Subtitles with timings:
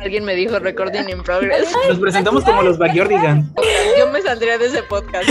[0.00, 1.74] Alguien me dijo recording in progress.
[1.88, 3.46] Nos presentamos como los Backyardigans.
[3.98, 5.28] Yo me saldría de ese podcast.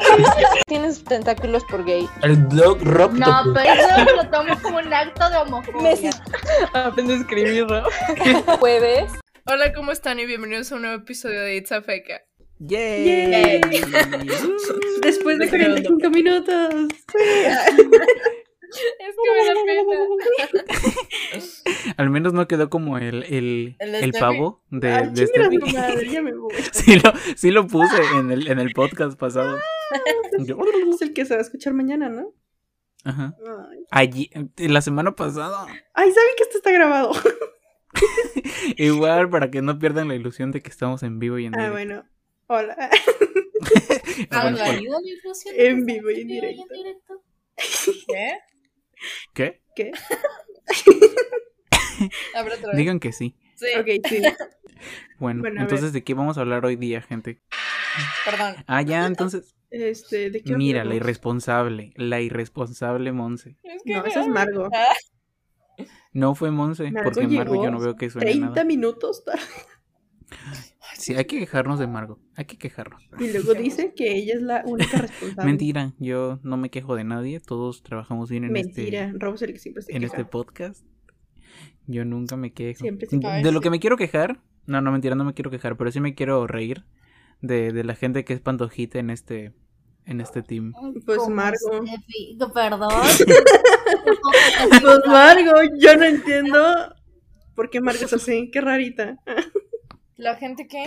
[0.66, 2.06] Tienes tentáculos por gay.
[2.22, 3.12] El Dog Rock.
[3.12, 6.10] No, pero eso lo tomo como un acto de homofobia.
[6.74, 7.84] Aprende a escribirlo.
[8.60, 9.12] Jueves.
[9.46, 10.20] Hola, ¿cómo están?
[10.20, 12.20] Y bienvenidos a un nuevo episodio de It's a Feca.
[12.58, 13.62] Yay.
[15.00, 16.74] Después de 45 minutos.
[18.98, 19.30] Es que
[19.66, 19.84] me da
[20.64, 21.94] pena.
[21.96, 25.58] Al menos no quedó como el, el, El el, pavo de, Ay, de chinga Steffi.
[25.58, 26.52] tu madre, ya me voy.
[26.72, 29.58] Sí lo, sí lo puse en el, en el podcast pasado.
[30.40, 30.58] Yo-
[30.92, 32.32] Es el que se va a escuchar mañana, ¿no?
[33.04, 33.34] Ajá.
[33.90, 35.66] Ay, Allí, la semana pasada.
[35.94, 37.12] Ay, ¿saben que esto está grabado?
[38.76, 41.68] Igual, para que no pierdan la ilusión de que estamos en vivo y en Ah,
[41.68, 41.72] directo.
[41.74, 42.04] bueno.
[42.46, 42.76] Hola.
[42.78, 44.58] Ah, bueno, ¿Ha bueno.
[44.58, 45.54] valido la ilusión?
[45.58, 46.74] En vivo y en ¿En vivo directo.
[46.74, 47.22] directo?
[48.08, 48.38] ¿Qué?
[49.34, 49.62] ¿Qué?
[49.76, 49.92] ¿Qué?
[52.34, 52.76] Abre otra vez.
[52.76, 53.36] Digan que sí.
[53.56, 54.22] Sí, Ok, sí.
[55.18, 57.40] Bueno, Bueno, entonces, ¿de qué vamos a hablar hoy día, gente?
[58.24, 58.56] perdón.
[58.66, 59.54] Ah, ya, entonces.
[59.70, 61.92] Este, ¿de qué Mira, la irresponsable.
[61.96, 63.56] La irresponsable Monse.
[63.62, 64.68] Es que No, esa es Margo.
[66.12, 68.64] No fue Monse, Margo porque Margo yo no veo que suene 30 nada.
[68.64, 69.42] minutos tarde.
[70.98, 72.18] Sí, hay que quejarnos de Margo.
[72.36, 73.02] Hay que quejarnos.
[73.18, 75.44] Y luego dice que ella es la única responsable.
[75.44, 77.40] Mentira, yo no me quejo de nadie.
[77.40, 79.06] Todos trabajamos bien en Mentira.
[79.06, 80.12] este Rob es el que siempre se en queja.
[80.16, 80.84] este podcast.
[81.86, 82.80] Yo nunca me quejo.
[82.80, 83.36] Siempre se De- queja.
[83.38, 86.00] de lo que me quiero quejar, no, no mentira, no me quiero quejar, pero sí
[86.00, 86.84] me quiero reír
[87.40, 89.52] de, de la gente que es pantojita en este
[90.04, 90.72] en este team.
[91.06, 91.58] Pues Margo.
[92.54, 92.90] Perdón.
[94.80, 96.94] Pues Margo, yo no entiendo
[97.54, 98.50] por qué Margo es así.
[98.50, 99.16] Qué rarita.
[100.22, 100.84] ¿La gente qué?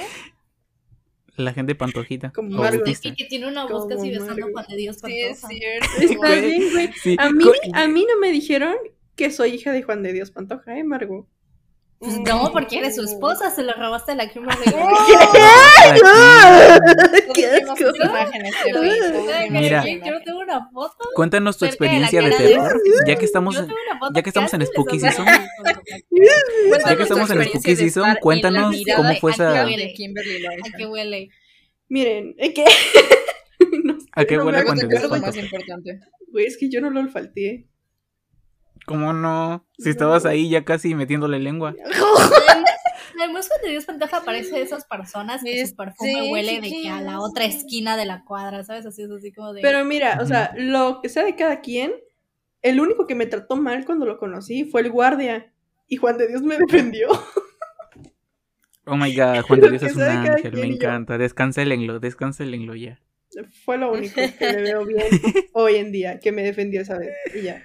[1.35, 2.31] La gente pantojita.
[2.31, 2.77] Como o Margo.
[2.79, 3.09] autista.
[3.09, 4.47] Steffi que tiene una voz casi besando.
[4.53, 5.59] Juan de Dios Sí, es Pantoja.
[5.59, 5.87] cierto.
[6.13, 6.89] Está bien, güey.
[6.93, 8.75] sí, A mí, a mí no me dijeron
[9.17, 11.27] que soy hija de Juan de Dios Pantoja, ¿eh, Margo?
[11.99, 14.63] Pues no, porque eres su esposa, se lo robaste a la Kimberly.
[17.33, 17.91] ¡Qué Todos asco!
[19.49, 19.83] Mira.
[19.83, 20.23] Yo imágenes.
[20.23, 21.09] tengo una foto.
[21.13, 23.67] Cuéntanos tu de experiencia de de terror, ya que estamos en,
[24.13, 25.25] ya que estamos en Spooky Season.
[25.25, 31.29] ya que estamos en Spooky Season, cuéntanos cómo fue esa de ¿A qué huele?
[31.89, 32.65] Miren, ¿eh, ¿qué?
[33.83, 35.99] no a qué huele de es lo más importante.
[36.31, 37.67] Güey, es que yo no lo olfateé.
[38.85, 39.67] ¿Cómo no?
[39.77, 41.75] Si estabas ahí ya casi metiéndole lengua.
[43.19, 46.69] Además, Juan de Dios Pantoja parece de esas personas que su perfume sí, huele de
[46.69, 48.85] que a la otra esquina de la cuadra, ¿sabes?
[48.85, 49.61] Así es así como de.
[49.61, 51.93] Pero mira, o sea, lo que sea de cada quien,
[52.61, 55.51] el único que me trató mal cuando lo conocí fue el guardia.
[55.87, 57.09] Y Juan de Dios me defendió.
[58.87, 61.17] Oh my god, Juan de Dios es un ángel, me encanta.
[61.17, 63.01] Descancelenlo, descancelenlo ya.
[63.63, 65.07] Fue lo único que le veo bien
[65.53, 67.09] hoy en día, que me defendió esa vez.
[67.33, 67.63] Y ya.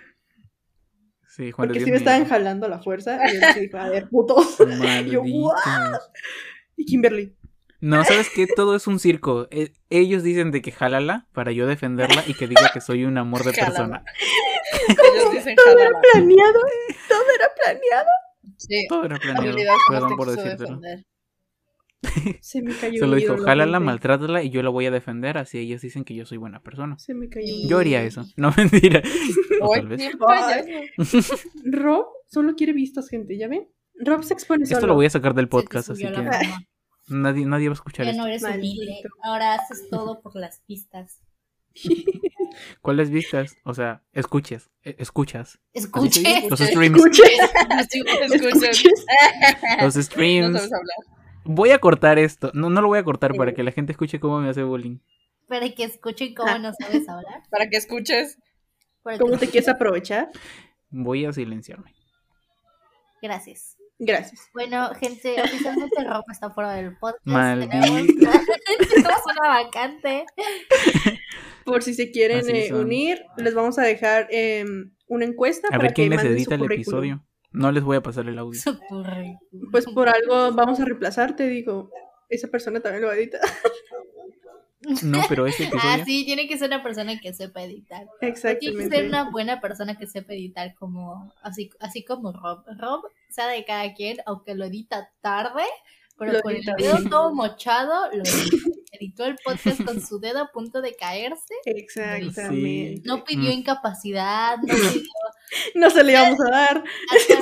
[1.41, 3.89] Sí, Juan Porque Dios me estaban jalando a la fuerza, y él sí dijo, a
[3.89, 4.59] ver, putos.
[5.07, 5.23] Y yo.
[6.77, 7.35] Y Kimberly.
[7.81, 8.47] No, ¿sabes qué?
[8.47, 9.49] Todo es un circo.
[9.51, 13.17] Eh, ellos dicen de que jálala para yo defenderla y que diga que soy un
[13.17, 13.71] amor de Jálala.
[13.71, 14.05] persona.
[15.15, 16.61] Ellos dicen Todo era planeado.
[17.09, 18.11] Todo era planeado.
[18.59, 18.87] Sí.
[18.87, 19.79] Todo era planeado.
[19.89, 20.77] Perdón por decírtelo.
[20.77, 21.07] defender.
[22.41, 25.37] Se me cayó Solo dijo, jálala, maltrátala y yo la voy a defender.
[25.39, 26.99] Así ellos dicen que yo soy buena persona.
[26.99, 28.25] Se me cayó Yo haría eso.
[28.37, 29.03] No mentira.
[29.63, 30.17] O tal vez.
[30.17, 31.37] payaso.
[31.67, 33.69] Rob solo quiere vistas, gente, ¿ya ven?
[34.03, 34.87] Rob se expone Esto solo.
[34.89, 36.31] lo voy a sacar del podcast, así que
[37.09, 38.23] nadie, nadie va a escuchar Ya esto.
[38.23, 39.03] no eres humilde.
[39.23, 41.21] Ahora haces todo por las pistas.
[42.81, 43.55] ¿Cuáles vistas?
[43.65, 44.71] O sea, escuchas.
[44.83, 45.61] eh, escuchas.
[45.75, 46.21] Escuche.
[46.21, 46.47] dice?
[46.49, 46.97] Los streams.
[46.97, 47.23] Escuche.
[47.81, 48.93] Escuchen.
[49.83, 50.71] Los No streams.
[51.53, 52.53] Voy a cortar esto.
[52.55, 54.99] No, no lo voy a cortar para que la gente escuche cómo me hace bullying.
[55.49, 57.43] Para que escuchen cómo no sabes hablar.
[57.51, 58.39] Para que escuches.
[59.03, 60.31] Para que- ¿Cómo te quieres aprovechar?
[60.91, 61.93] Voy a silenciarme.
[63.21, 63.77] Gracias.
[63.99, 64.49] Gracias.
[64.55, 67.27] Bueno, gente, oficialmente Rob está fuera del podcast.
[67.27, 67.73] Maldito.
[67.81, 70.27] Tenemos, una vacante.
[71.65, 75.83] Por si se quieren eh, unir, les vamos a dejar em, una encuesta A para
[75.83, 77.05] ver quién que les edita el currículum.
[77.05, 77.27] episodio.
[77.53, 78.61] No les voy a pasar el audio.
[79.71, 81.91] Pues por algo vamos a reemplazarte, digo.
[82.29, 83.41] Esa persona también lo va a editar.
[85.03, 86.05] No, pero este Ah, episodio.
[86.07, 88.07] sí, tiene que ser una persona que sepa editar.
[88.19, 89.07] Tiene que ser Exactamente.
[89.09, 92.65] una buena persona que sepa editar como así, así como Rob.
[92.79, 95.65] Rob sabe de cada quien, aunque lo edita tarde,
[96.21, 98.23] pero Lo con el dedo todo mochado, lo
[98.93, 99.25] editó.
[99.25, 101.55] el podcast con su dedo a punto de caerse.
[101.65, 103.03] Exactamente.
[103.05, 103.59] No pidió Mm.
[103.59, 105.03] incapacidad, no pidió...
[105.75, 106.85] No se le íbamos a dar,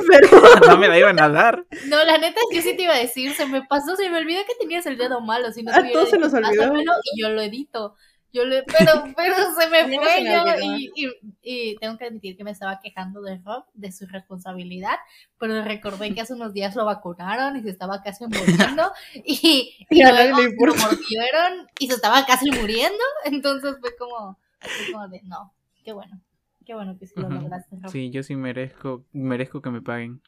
[0.08, 0.28] pero
[0.66, 1.66] No me la iban a dar.
[1.88, 4.40] No, la neta, yo sí te iba a decir, se me pasó, se me olvidó
[4.46, 6.72] que tenías el dedo malo, si no A te hubiera todos se nos olvidó.
[7.12, 7.96] Y yo lo edito.
[8.32, 11.10] Yo le, pero, pero se me fue yo y, y,
[11.42, 14.96] y tengo que admitir que me estaba quejando de Rob, de su responsabilidad,
[15.38, 18.92] pero recordé que hace unos días lo vacunaron y se estaba casi muriendo
[19.25, 25.08] y, y luego lo mordieron y se estaba casi muriendo, entonces fue como, fue como
[25.08, 25.54] de, no,
[25.84, 26.20] qué bueno,
[26.66, 27.90] qué bueno que sí lo lograste, Rob.
[27.90, 30.20] Sí, yo sí merezco, merezco que me paguen.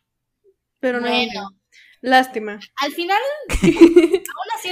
[0.81, 1.51] Pero no, Bueno,
[2.01, 2.59] lástima.
[2.81, 3.21] al final,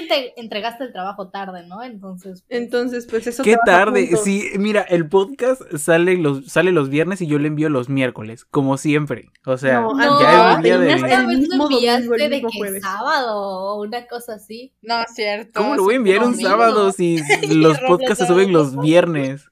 [0.09, 1.83] te entregaste el trabajo tarde, ¿no?
[1.83, 4.07] Entonces, pues, Entonces, pues eso Qué tarde.
[4.07, 4.25] juntos.
[4.25, 8.45] Sí, mira, el podcast sale los, sale los viernes y yo le envío los miércoles,
[8.45, 9.31] como siempre.
[9.47, 10.87] O sea, No, No, ya es un día de...
[10.95, 12.83] Una el vez lo enviaste de que jueves.
[12.83, 14.73] sábado o una cosa así.
[14.83, 15.53] No, es cierto.
[15.61, 16.49] ¿Cómo lo voy a sí, enviar un domingo.
[16.51, 17.19] sábado si
[17.55, 19.47] los podcasts se suben los viernes?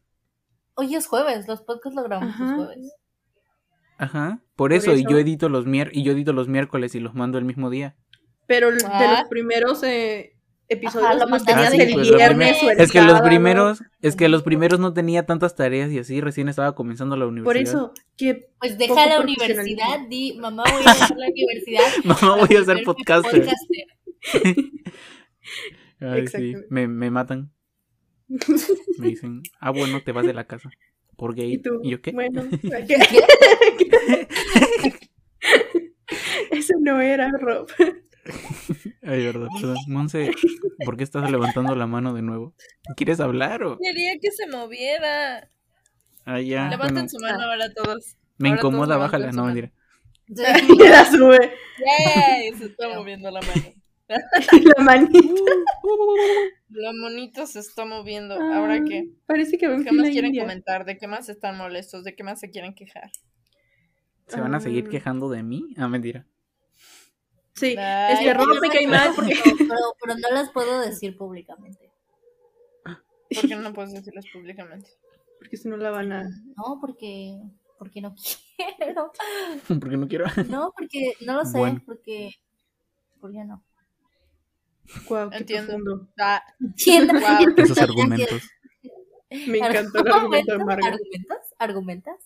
[0.74, 2.44] Hoy es jueves, los podcasts lo grabamos Ajá.
[2.44, 2.92] los jueves.
[3.98, 4.40] Ajá.
[4.56, 7.14] Por Por eso, y yo edito los mier y yo edito los miércoles y los
[7.14, 7.96] mando el mismo día.
[8.46, 9.18] Pero de Ah.
[9.20, 10.32] los primeros eh,
[10.68, 13.00] episodios Ajá, los tenías Ah, sí, el pues, lo viernes primero- o el Es que
[13.02, 17.16] los primeros, es que los primeros no tenía tantas tareas y así recién estaba comenzando
[17.16, 17.62] la Por universidad.
[17.74, 21.82] eso, que Pues deja la universidad, di, mamá voy a dejar la universidad.
[22.04, 23.44] Mamá, voy a ser volverme podcaster.
[23.44, 23.86] podcaster.
[26.00, 27.52] Ay, sí, me, me matan.
[28.98, 30.68] Me dicen, ah, bueno, te vas de la casa.
[31.16, 31.52] Por gay.
[31.54, 31.80] ¿Y tú?
[31.84, 32.10] yo qué?
[32.12, 32.98] Bueno, ¿qué?
[36.50, 37.68] Eso no era Rob.
[39.02, 39.76] Ay, verdad, perdón.
[39.88, 40.30] Monse,
[40.84, 42.54] ¿por qué estás levantando la mano de nuevo?
[42.96, 43.78] ¿Quieres hablar o...?
[43.78, 45.48] Quería que se moviera.
[46.24, 46.68] Ah, ya.
[46.68, 48.16] Levanten bueno, su mano ahora todos.
[48.38, 49.32] me ahora todos incomoda, levanten bájala.
[49.32, 49.72] No, mentira.
[50.28, 51.52] Y la sube.
[51.86, 52.52] ¡Yay!
[52.58, 53.72] Se está moviendo la mano.
[54.08, 55.18] La manita.
[56.68, 58.34] La monito se está moviendo.
[58.34, 59.08] ¿Ahora qué?
[59.26, 60.42] Parece que ¿Qué más quieren india.
[60.42, 60.84] comentar?
[60.84, 62.04] ¿De qué más están molestos?
[62.04, 63.10] ¿De qué más se quieren quejar?
[64.26, 64.90] ¿Se van a seguir Ah.
[64.90, 65.74] quejando de mí?
[65.76, 66.26] Ah, mentira.
[67.56, 70.80] Sí, Ay, es que Rob me cae mal porque Pero, pero, pero no las puedo
[70.80, 71.90] decir públicamente.
[72.84, 74.90] ¿Por qué no puedes decirlos públicamente?
[75.38, 76.22] porque si no la van a
[76.56, 77.38] No, porque,
[77.78, 78.14] porque no
[78.78, 79.12] quiero.
[79.80, 80.26] Porque no quiero...
[80.48, 81.82] No, porque no lo sé, Bueno.
[81.84, 82.30] porque,
[83.20, 83.62] porque no.
[85.08, 85.66] Qué Entiendo.
[85.74, 86.08] profundo.
[86.18, 87.14] Ah, Entiendo.
[87.14, 87.54] Wow.
[87.56, 88.42] Esos argumentos.
[89.48, 91.00] Me encantó el argumento de Margaret.
[91.58, 92.16] ¿Argumentas?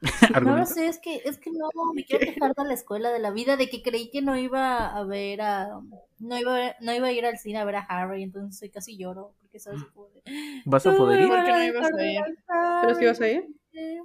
[0.44, 3.18] No lo sé, es que, es que no, me quiero quejar de la escuela, de
[3.18, 5.80] la vida, de que creí que no iba a ver a,
[6.18, 8.70] no iba, a- no iba a ir al cine a ver a Harry, entonces hoy
[8.70, 11.28] casi lloro, porque sabes de, ¿Vas a poder ir?
[11.28, 12.20] ¿Por qué no ibas a ir?
[12.82, 13.46] ¿Pero si vas a ir?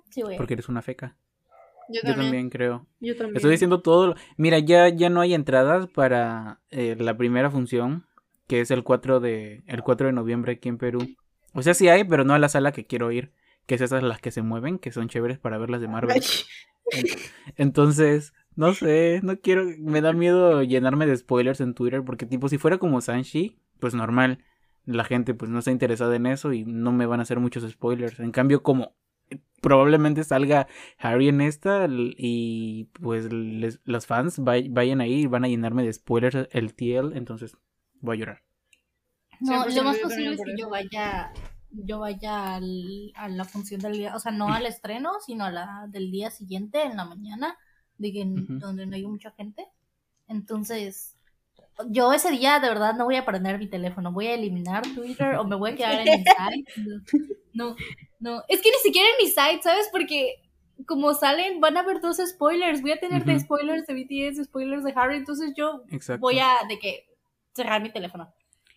[0.10, 0.38] Sí, voy a ir.
[0.38, 1.16] Porque eres una feca.
[1.90, 2.16] Yo Yo también.
[2.26, 2.88] también creo.
[3.02, 3.36] Yo también.
[3.36, 4.08] Estoy diciendo todo.
[4.08, 8.08] lo- Mira, ya, ya no hay entradas para eh, la primera función,
[8.48, 11.00] que es el 4 de el 4 de noviembre aquí en Perú.
[11.54, 13.34] O sea, sí hay, pero no a la sala que quiero ir,
[13.66, 16.22] que es esas las que se mueven, que son chéveres para verlas de Marvel.
[16.94, 17.04] Ay,
[17.56, 22.50] Entonces, no sé, no quiero, me da miedo llenarme de spoilers en Twitter, porque tipo,
[22.50, 24.44] si fuera como Sanshi, pues normal,
[24.86, 27.70] la gente pues no está interesada en eso y no me van a hacer muchos
[27.70, 28.20] spoilers.
[28.20, 28.96] En cambio, como
[29.62, 30.68] probablemente salga
[30.98, 35.84] Harry en esta y pues les- los fans vay- vayan ahí y van a llenarme
[35.84, 37.56] de spoilers el TL, entonces
[38.02, 38.44] voy a llorar.
[39.40, 41.32] No, 100% lo más posible es que yo vaya,
[41.74, 45.52] yo vaya al- a la función del día, o sea, no al estreno, sino a
[45.52, 47.58] la del día siguiente, en la mañana,
[47.98, 49.68] de que, donde no hay mucha gente.
[50.28, 51.16] Entonces,
[51.90, 55.36] yo ese día de verdad no voy a prender mi teléfono, voy a eliminar Twitter
[55.36, 56.74] o me voy a quedar en mi site.
[57.54, 57.76] No,
[58.20, 59.90] no, es que ni siquiera en mi site, ¿sabes?
[59.92, 60.36] Porque
[60.88, 64.84] como salen, van a haber dos spoilers, voy a tener de spoilers de BTS, spoilers
[64.84, 66.22] de Harry, entonces yo Exacto.
[66.22, 67.06] voy a, de que,
[67.54, 68.34] cerrar mi teléfono.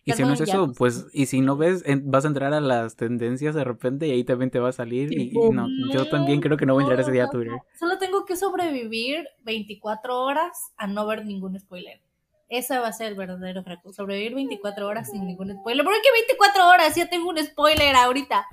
[0.07, 2.95] Y si no es eso, pues, y si no ves, vas a entrar a las
[2.95, 5.11] tendencias de repente y ahí también te va a salir.
[5.11, 7.57] Y, no, yo también creo que no voy a entrar ese día a Twitter.
[7.77, 12.01] Solo tengo que sobrevivir 24 horas a no ver ningún spoiler.
[12.49, 13.91] Ese va a ser el verdadero reto.
[13.91, 15.83] Sobrevivir 24 horas sin ningún spoiler.
[15.83, 16.95] ¿Por qué 24 horas?
[16.95, 18.45] Ya tengo un spoiler ahorita.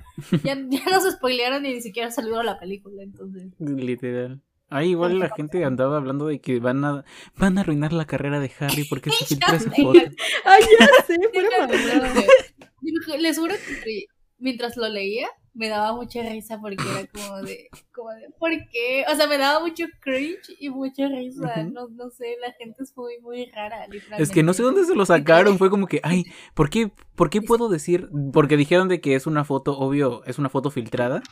[0.43, 3.01] Ya, ya nos spoilearon y ni siquiera salió la película.
[3.03, 3.53] Entonces.
[3.59, 4.41] Literal.
[4.69, 7.05] Ahí igual la gente andaba hablando de que van a
[7.37, 9.99] van a arruinar la carrera de Harry porque se filtra esa foto.
[10.43, 11.17] Ay, ya sé.
[13.19, 14.05] Les juro que
[14.37, 19.05] mientras lo leía me daba mucha risa porque era como de, como de, ¿por qué?
[19.11, 21.63] O sea, me daba mucho cringe y mucha risa.
[21.63, 24.21] No, no sé, la gente es muy, muy rara, literalmente.
[24.21, 27.29] Es que no sé dónde se lo sacaron, fue como que, ay, ¿por qué, ¿por
[27.29, 28.09] qué puedo decir?
[28.33, 31.23] Porque dijeron de que es una foto, obvio, es una foto filtrada.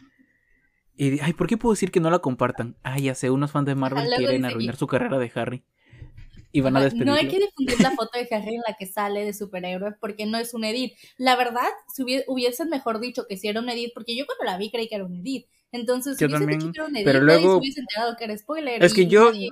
[0.96, 2.76] Y, ay, ¿por qué puedo decir que no la compartan?
[2.84, 5.64] Ay, ya sé, unos fans de Marvel luego quieren arruinar su carrera de Harry.
[6.56, 7.14] Y van a despedirlo.
[7.14, 10.28] No hay que difundir la foto de Harry en la que sale de superhéroe porque
[10.28, 10.94] no es un edit.
[11.18, 14.44] La verdad, si hubie- hubiesen mejor dicho que si era un edit, porque yo cuando
[14.46, 15.48] la vi creí que era un edit.
[15.72, 17.80] Entonces, si Yo hubiesen también, dicho que era un edit, pero nadie luego- se hubiese
[17.80, 18.84] enterado que era spoiler.
[18.84, 19.50] Es que yo- nadie-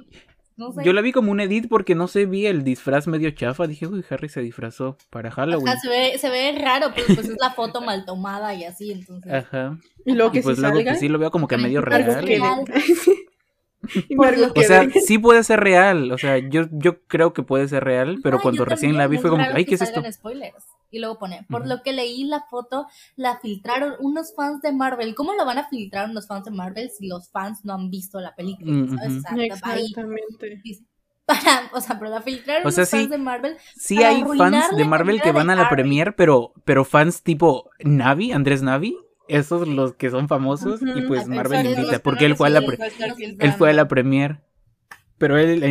[0.57, 0.83] No sé.
[0.83, 3.67] Yo la vi como un edit porque no sé, vi el disfraz medio chafa.
[3.67, 5.67] Dije, uy, Harry se disfrazó para Halloween.
[5.67, 8.91] Ajá, se ve, se ve raro, pero pues es la foto mal tomada y así,
[8.91, 9.31] entonces.
[9.31, 9.77] Ajá.
[10.05, 11.81] Y luego Y que pues si luego salga, pues, sí lo veo como que medio
[11.81, 12.65] real.
[14.55, 16.11] O sea, sí puede ser real.
[16.11, 19.29] O sea, yo, yo creo que puede ser real, pero cuando recién la vi fue
[19.29, 20.03] como, ay, ¿qué es esto?
[20.11, 20.65] spoilers.
[20.91, 25.15] Y luego pone, por lo que leí la foto, la filtraron unos fans de Marvel.
[25.15, 28.19] ¿Cómo lo van a filtrar unos fans de Marvel si los fans no han visto
[28.19, 28.71] la película?
[28.71, 28.83] Mm.
[28.83, 30.61] O sea, Exactamente.
[31.25, 33.57] para, o sea, pero la filtraron O sea, unos fans de Marvel.
[33.75, 38.33] Sí hay fans de Marvel que van a la premier, pero, pero fans tipo Navi,
[38.33, 42.47] Andrés Navi, esos los que son famosos, y pues Marvel invita, que porque él fue
[42.47, 42.61] a la
[43.39, 44.41] él fue a la premier,
[45.17, 45.61] pero él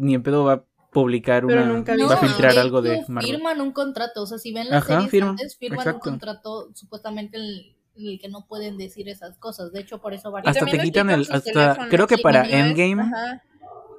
[0.00, 0.64] ni en pedo va a
[0.94, 3.32] publicar Pero una, nunca va a filtrar algo de Marvel.
[3.34, 5.96] Firman un contrato, o sea, si ven las Ajá, series firman, antes, firman exacto.
[6.08, 9.72] un contrato supuestamente en el, en el que no pueden decir esas cosas.
[9.72, 10.56] De hecho, por eso varios...
[10.56, 12.48] Hasta te quitan quitan el, hasta, teléfonos, creo que sí, para.
[12.48, 13.42] Endgame, Ajá.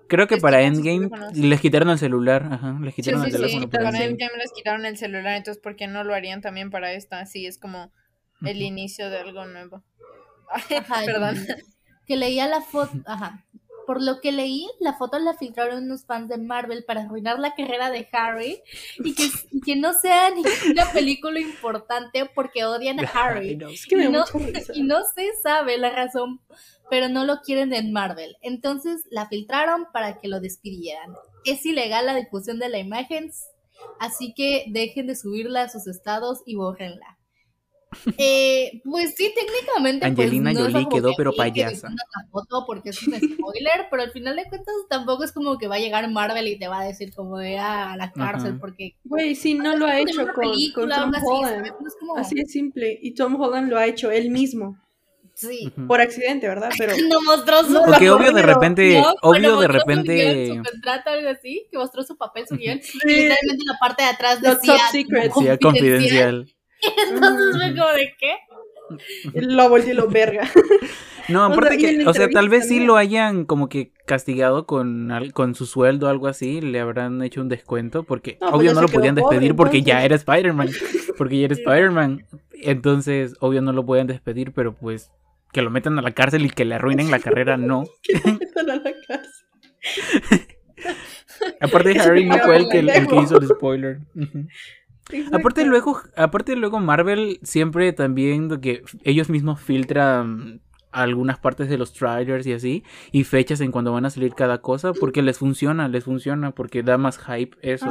[0.08, 3.32] creo que les para Endgame les quitaron el celular, ajá, les Sí, quitaron sí, el
[3.34, 3.70] sí, teléfono.
[3.70, 4.38] por para Endgame.
[4.38, 7.20] Les quitaron el celular, entonces ¿por qué no lo harían también para esta?
[7.20, 7.92] Así es como
[8.44, 9.84] el inicio de algo nuevo.
[10.50, 11.46] Ay, Ajá, perdón.
[12.08, 13.44] Que leía la foto, ajá.
[13.86, 17.56] Por lo que leí, la foto la filtraron unos fans de Marvel para arruinar la
[17.56, 18.62] carrera de Harry
[19.04, 23.56] y que, y que no sea ninguna película importante porque odian a Ay, Harry.
[23.56, 24.24] no, Es que y, no,
[24.74, 26.42] y no se sabe la razón,
[26.90, 28.38] pero no lo quieren en Marvel.
[28.42, 31.14] Entonces la filtraron para que lo despidieran.
[31.44, 33.32] Es ilegal la difusión de la imagen,
[34.00, 37.15] así que dejen de subirla a sus estados y bórrenla.
[38.18, 40.00] Eh, pues sí, técnicamente.
[40.08, 41.90] pues, Angelina no es Jolie quedó, que pero payasa.
[41.90, 45.68] la foto porque es un spoiler, pero al final de cuentas tampoco es como que
[45.68, 48.52] va a llegar Marvel y te va a decir como de ah, a la cárcel
[48.52, 48.58] Ajá.
[48.60, 51.68] porque Güey, sí, no lo ha hecho con, con película Tom así, Holland.
[51.80, 52.98] No es como- Así de simple.
[53.02, 54.78] Y Tom Holland lo ha hecho él mismo.
[55.34, 55.72] sí.
[55.76, 55.88] Ujú.
[55.88, 56.70] Por accidente, ¿verdad?
[56.78, 60.06] Pero No mostró su No, Porque obvio de repente, No, obvio de mostró su guion,
[60.06, 62.98] repente, su contrato, algo así, que mostró su papel, su guion, y Sí.
[63.04, 65.06] literalmente la parte de atrás decía top sí,
[65.62, 66.48] confidencial.
[67.10, 68.36] Entonces fue como de qué?
[69.34, 70.50] lo volvió lo verga.
[71.28, 74.68] No, O aparte sea, que, o sea, tal vez sí lo hayan como que castigado
[74.68, 78.54] con, con su sueldo o algo así, le habrán hecho un descuento, porque No, pues
[78.54, 80.70] obvio ya no lo podían pobre, despedir porque ya era Spider-Man,
[81.18, 82.28] porque ya era Spider-Man,
[82.62, 85.12] entonces obvio no lo pueden despedir, pero pues
[85.52, 87.86] que lo metan a la cárcel y que le arruinen la carrera, no.
[88.04, 89.48] que lo metan a la cárcel.
[91.60, 93.24] Aparte Harry no fue el que, el que pendejo.
[93.24, 93.98] hizo el spoiler.
[94.16, 94.48] Aparte
[95.12, 95.66] Exacto.
[95.66, 102.48] luego, aparte luego Marvel siempre también que ellos mismos filtran algunas partes de los trailers
[102.48, 106.06] y así y fechas en cuando van a salir cada cosa porque les funciona, les
[106.06, 107.88] funciona porque da más hype eso.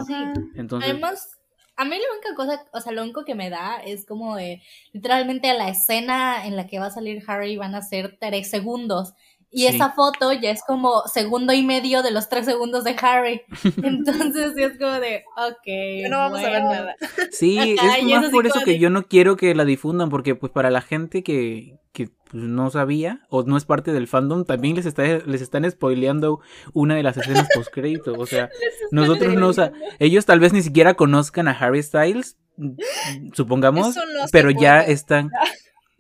[0.57, 1.39] Entonces, Además,
[1.77, 4.63] a mí la única cosa, o sea, lo único que me da es como de,
[4.93, 9.13] literalmente la escena en la que va a salir Harry van a ser tres segundos.
[9.57, 9.77] Y Sí.
[9.77, 13.43] esa foto ya es como segundo y medio de los tres segundos de Harry.
[13.83, 16.03] Entonces sí es como de, ok.
[16.03, 16.97] Ya no vamos a ver nada.
[17.31, 20.35] sí, Ajá, es más por eso que de- yo no quiero que la difundan porque
[20.35, 24.45] pues para la gente que que pues, no sabía o no es parte del fandom
[24.45, 26.41] también les está les están spoileando
[26.73, 28.51] una de las escenas post crédito, o sea,
[28.91, 29.71] nosotros no, o sea,
[30.01, 32.37] ellos tal vez ni siquiera conozcan a Harry Styles,
[33.33, 34.93] supongamos, Eso no pero ya puede.
[34.93, 35.31] están,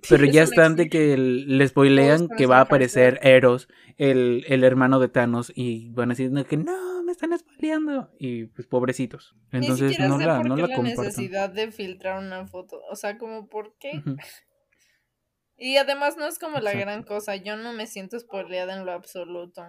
[0.08, 4.64] pero ya están de que el- les spoilean que va a aparecer Eros, el, el
[4.64, 8.66] hermano de Thanos, y van a decir "No, que no, me están spoileando, y pues
[8.66, 9.34] pobrecitos.
[9.52, 12.80] Entonces Ni no sé la, por no qué la necesidad de filtrar una foto.
[12.90, 14.02] O sea, como por qué.
[15.56, 17.36] Y además no es como la gran cosa.
[17.36, 19.62] Yo no me siento spoileada en lo absoluto.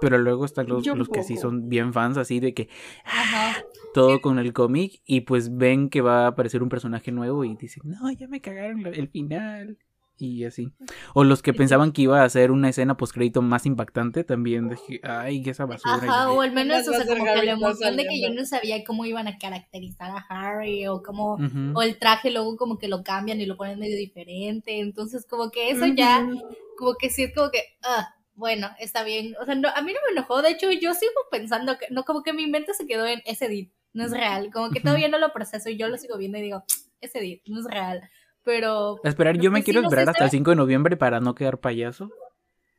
[0.00, 2.68] Pero luego están los, los que sí son bien fans, así de que
[3.04, 3.64] Ajá.
[3.92, 7.56] todo con el cómic, y pues ven que va a aparecer un personaje nuevo y
[7.56, 9.78] dicen, no, ya me cagaron el final.
[10.16, 10.70] Y así.
[11.12, 15.00] O los que pensaban que iba a ser una escena postcrédito más impactante, también dije,
[15.02, 15.96] ay, esa basura.
[15.96, 18.84] Ajá, o al menos, o sea, como que la emoción de que yo no sabía
[18.84, 21.72] cómo iban a caracterizar a Harry o cómo, Ujú.
[21.74, 25.50] o el traje luego como que lo cambian y lo ponen medio diferente, entonces como
[25.50, 26.40] que eso ya, Ujú.
[26.78, 29.92] como que sí es como que, ah, bueno, está bien, o sea, no, a mí
[29.92, 32.86] no me enojó, de hecho yo sigo pensando que, no, como que mi mente se
[32.86, 35.88] quedó en ese edit, no es real, como que todavía no lo proceso y yo
[35.88, 36.64] lo sigo viendo y digo,
[37.00, 38.08] ese edit, no es real,
[38.42, 38.96] pero...
[39.04, 40.38] A esperar, yo me sí, quiero no sé, esperar hasta el ¿sabes?
[40.38, 42.10] 5 de noviembre para no quedar payaso.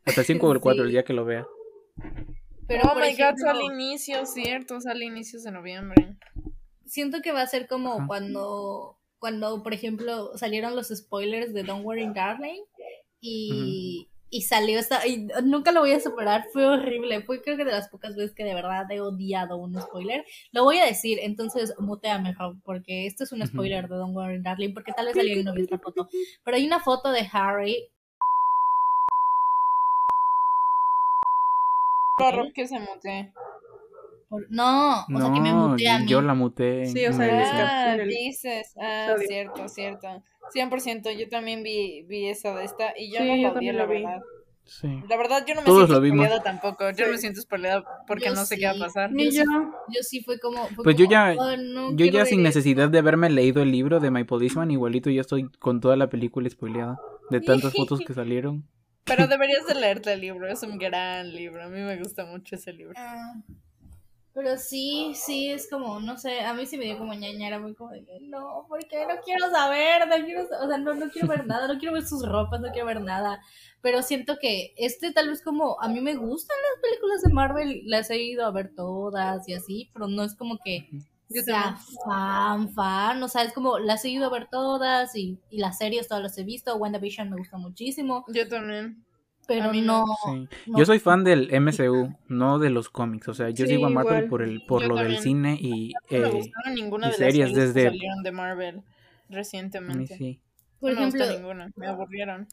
[0.06, 1.48] Hasta el 5 o el 4, el día que lo vea.
[2.68, 6.18] Pero oh por my god, sale inicio, cierto, sale inicios de noviembre.
[6.86, 8.08] siento que va a ser como Ajá.
[8.08, 12.62] cuando, cuando, por ejemplo, salieron los spoilers de Don't Worry Darling
[13.20, 17.64] y, y salió esta, y nunca lo voy a superar, fue horrible, fue creo que
[17.64, 20.26] de las pocas veces que de verdad he odiado un spoiler.
[20.52, 24.42] Lo voy a decir, entonces muteame, Rob, porque esto es un spoiler de Don't Worry
[24.42, 26.10] Darling, porque tal vez alguien no vio esta foto,
[26.44, 27.82] pero hay una foto de Harry.
[32.20, 33.32] Raro que se mutee.
[34.30, 36.08] Por- No, o sea que me No, muteé a mí.
[36.08, 36.86] yo la muté.
[36.88, 37.90] Sí, o sea.
[37.92, 38.74] Ah, el dices.
[38.82, 40.08] Ah, cierto, cierto.
[40.54, 43.74] 100%, yo también vi, vi esa de esta y yo Sí, no yo la odié,
[43.74, 43.94] la vi.
[44.04, 44.22] verdad.
[44.68, 44.88] Sí.
[45.08, 46.26] La verdad, yo no me Todos siento lo vimos.
[46.26, 46.90] spoileada tampoco.
[46.92, 49.12] Yo no me siento spoileada porque Yo no sé qué va a pasar.
[49.12, 49.44] Ni Yo yo.
[49.44, 49.48] sí-
[49.96, 50.66] Yo sí fue como.
[50.70, 51.38] fue Pues yo ya, "Ay,
[51.72, 52.48] no yo ya sin esto".
[52.60, 56.10] necesidad de haberme leído el libro de My Policeman, igualito ya estoy con toda la
[56.10, 57.00] película spoileada.
[57.30, 58.68] De tantas fotos que salieron.
[59.04, 61.64] Pero deberías de leerte el libro, es un gran libro.
[61.64, 62.94] A mí me gusta mucho ese libro.
[62.98, 63.34] Ah,
[64.36, 67.74] Pero sí, sí, es como, no sé, a mí sí me dio como ñañara, muy
[67.74, 71.30] como de, que, no, porque no quiero saber, no quiero, o sea, no, no quiero
[71.30, 73.40] ver nada, no quiero ver sus ropas, no quiero ver nada.
[73.82, 77.82] Pero siento que este tal vez como, a mí me gustan las películas de Marvel,
[77.86, 80.90] las he ido a ver todas y así, pero no es como que
[81.30, 85.40] Yo sea fan, fan, o sea, es como, las he ido a ver todas y,
[85.50, 89.05] y las series todas las he visto, WandaVision me gusta muchísimo, Yo también.
[89.48, 90.06] Pero no, no.
[90.26, 90.48] Sí.
[90.68, 93.28] no- Yo soy fan del MCU, no de los cómics.
[93.30, 94.30] O sea, yo Sí, sigo a Marvel igual.
[94.30, 97.18] por el por Yo lo del cine y No me eh, gustaron ninguna y de
[97.18, 98.84] las series series desde- que salieron de Marvel a mí
[99.30, 100.18] recientemente.
[100.18, 100.40] sí.
[100.80, 102.48] por no me ejemplo, gustó ninguna, me aburrieron.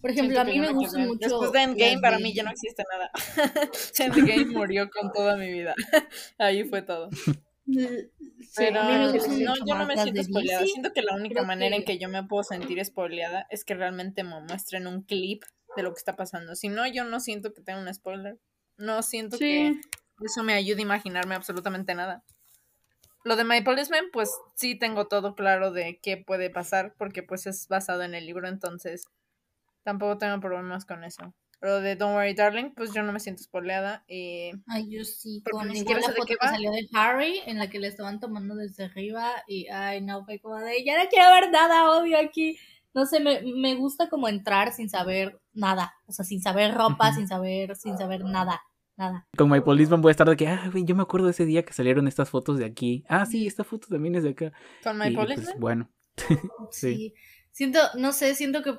[0.00, 2.42] por ejemplo, Siento a mí me gusta mucho Después de Endgame, las para mí ya
[2.44, 3.10] no existe nada.
[3.98, 5.74] Endgame murió con toda mi vida.
[6.38, 7.08] Ahí fue todo.
[7.66, 10.64] Pero gustan no, yo no me siento spoileada.
[10.64, 13.74] Siento que la única Creo manera en que- yo me puedo sentir spoileada es que
[13.74, 15.42] realmente me muestren un clip
[15.76, 16.54] de lo que está pasando.
[16.54, 18.38] Si no, yo no siento que tenga un spoiler.
[18.78, 19.80] No siento que Sí.
[20.24, 22.22] eso me ayude a imaginarme absolutamente nada.
[23.24, 27.46] Lo de My Policeman, pues sí tengo todo claro de qué puede pasar, porque pues
[27.46, 29.04] es basado en el libro, entonces
[29.82, 31.34] tampoco tengo problemas con eso.
[31.66, 35.42] Lo de Don't Worry Darling, pues yo no me siento spoileada y Ay, yo sí,
[35.50, 36.50] con ni igual la foto que va.
[36.50, 40.38] salió de Harry, en la que le estaban tomando desde arriba, y ay, no, fue
[40.38, 42.56] como de, ya no quiero ver nada, odio aquí.
[42.94, 47.12] No sé, me, me gusta como entrar sin saber nada, o sea, sin saber ropa,
[47.12, 48.62] sin saber, sin saber nada,
[48.96, 49.26] nada.
[49.36, 51.46] Con My Policeman voy a estar de que, ah, güey, yo me acuerdo de ese
[51.46, 53.04] día que salieron estas fotos de aquí.
[53.08, 54.52] Ah, sí, esta foto también es de acá.
[54.84, 55.90] con My y pues bueno,
[56.70, 56.94] Sí.
[56.94, 57.14] Sí.
[57.56, 58.74] Siento, no sé, siento que,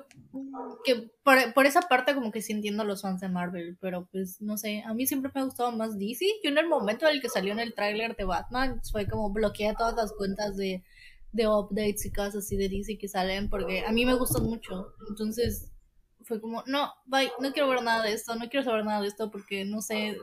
[0.84, 4.40] que por, por esa parte como que sí entiendo los fans de Marvel, pero pues
[4.40, 6.24] no sé, a mí siempre me ha gustado más DC.
[6.44, 9.32] Yo en el momento en el que salió en el tráiler de Batman, fue como
[9.32, 10.84] bloqueé todas las cuentas de,
[11.32, 14.94] de updates y cosas así de DC que salen, porque a mí me gustan mucho.
[15.08, 15.72] Entonces
[16.22, 19.08] fue como, no, bye, no quiero ver nada de esto, no quiero saber nada de
[19.08, 20.16] esto, porque no sé,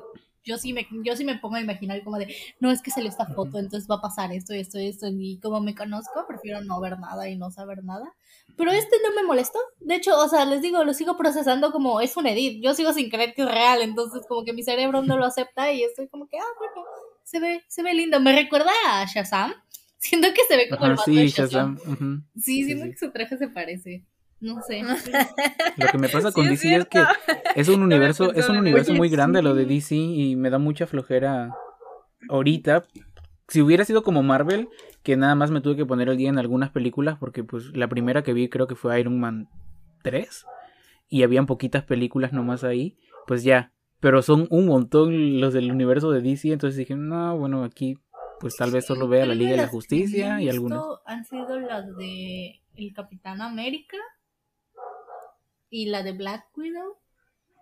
[0.46, 3.10] yo sí me, yo sí me pongo a imaginar como de, no es que salió
[3.10, 6.80] esta foto, entonces va a pasar esto, esto, esto, y como me conozco, prefiero no
[6.80, 8.14] ver nada y no saber nada.
[8.56, 9.60] Pero este no me molestó.
[9.80, 12.64] De hecho, o sea, les digo, lo sigo procesando como es un edit.
[12.64, 15.72] Yo sigo sin creer que es real, entonces como que mi cerebro no lo acepta
[15.74, 16.88] y estoy como que, ah, bueno,
[17.24, 18.20] se ve, se ve lindo.
[18.20, 19.54] Me recuerda a Shazam.
[19.98, 21.78] Siento que se ve como el vato sí, de Shazam.
[21.78, 22.92] Sí, Sí, siento sí.
[22.92, 24.06] que su traje se parece.
[24.46, 24.84] No sé.
[25.78, 27.04] Lo que me pasa con Sí, DC es que
[27.56, 29.66] es un universo, es un universo muy grande lo de.
[29.66, 31.56] DC y me da mucha flojera
[32.30, 32.86] ahorita.
[33.48, 34.70] Si hubiera sido como Marvel,
[35.02, 37.88] que nada más me tuve que poner el día en algunas películas, porque pues la
[37.88, 39.50] primera que vi creo que fue Iron Man
[40.04, 40.46] 3
[41.10, 43.72] y habían poquitas películas nomás ahí, pues ya.
[44.00, 47.98] Pero son un montón los del universo de DC, entonces dije, no, bueno, aquí
[48.40, 50.84] pues tal vez solo vea la Liga de la Justicia y algunas.
[51.06, 53.98] Han sido las de El Capitán América
[55.76, 56.98] y la de Black Widow.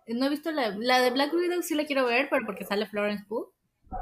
[0.08, 2.86] No he visto la, la de Black Widow, sí la quiero ver, pero porque sale
[2.88, 3.52] Florence Pugh.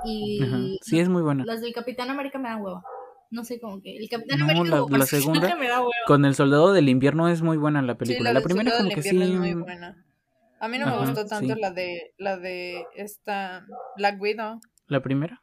[0.05, 1.43] Y Ajá, Sí, es muy buena.
[1.45, 2.83] las del Capitán América me dan hueva.
[3.29, 3.95] No sé cómo que.
[3.97, 5.91] El Capitán No, América la- como la segunda- me da hueva.
[6.07, 8.33] Con el Soldado del Invierno es muy buena la sí, película.
[8.33, 9.21] la, la primera como que sí.
[9.21, 10.03] es muy buena.
[10.59, 11.59] A mí no me gustó tanto sí.
[11.61, 13.65] la de la de esta
[13.97, 14.59] Black Widow.
[14.87, 15.41] ¿La primera?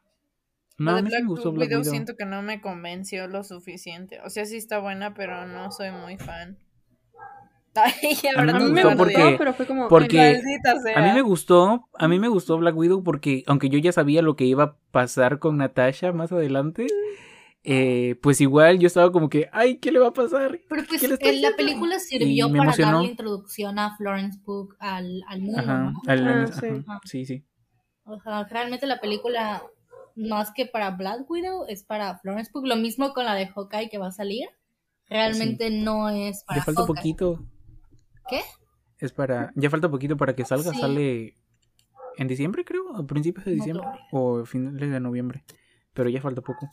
[0.77, 1.83] No, la a de mí sí Black me gustó Widow, Black Widow.
[1.91, 4.19] siento que no me convenció lo suficiente.
[4.25, 6.57] O sea, sí está buena, pero no soy muy fan.
[7.75, 9.87] Ay, A mí me gustó porque- pero fue como...
[9.87, 10.41] porque-.
[10.95, 14.21] A mí me gustó, a mí me gustó Black Widow porque aunque yo ya sabía
[14.21, 16.87] lo que iba a pasar con Natasha más adelante,
[17.63, 20.59] eh, pues igual yo estaba como que, ay, ¿qué le va a pasar?
[20.69, 22.91] Pero pues ¿Qué le en la película sirvió para emocionó.
[22.93, 25.93] darle introducción a Florence Pugh al, al mundo, Ajá, ¿no?
[26.07, 26.83] al- Ah, ajá, sí.
[27.05, 27.45] sí, sí.
[28.05, 29.61] O sea, realmente la película,
[30.15, 32.65] más que para Black Widow, es para Florence Pugh.
[32.65, 34.47] Lo mismo con la de Hawkeye que va a salir.
[35.07, 36.95] Realmente no es para Ya falta Hawkeye.
[36.95, 37.39] poquito.
[38.29, 38.41] ¿Qué?
[38.99, 40.79] Es para, ya falta poquito para que salga, Sí.
[40.79, 41.35] sale
[42.17, 45.43] en diciembre creo, a principios de diciembre o finales de noviembre,
[45.93, 46.69] pero ya falta poco.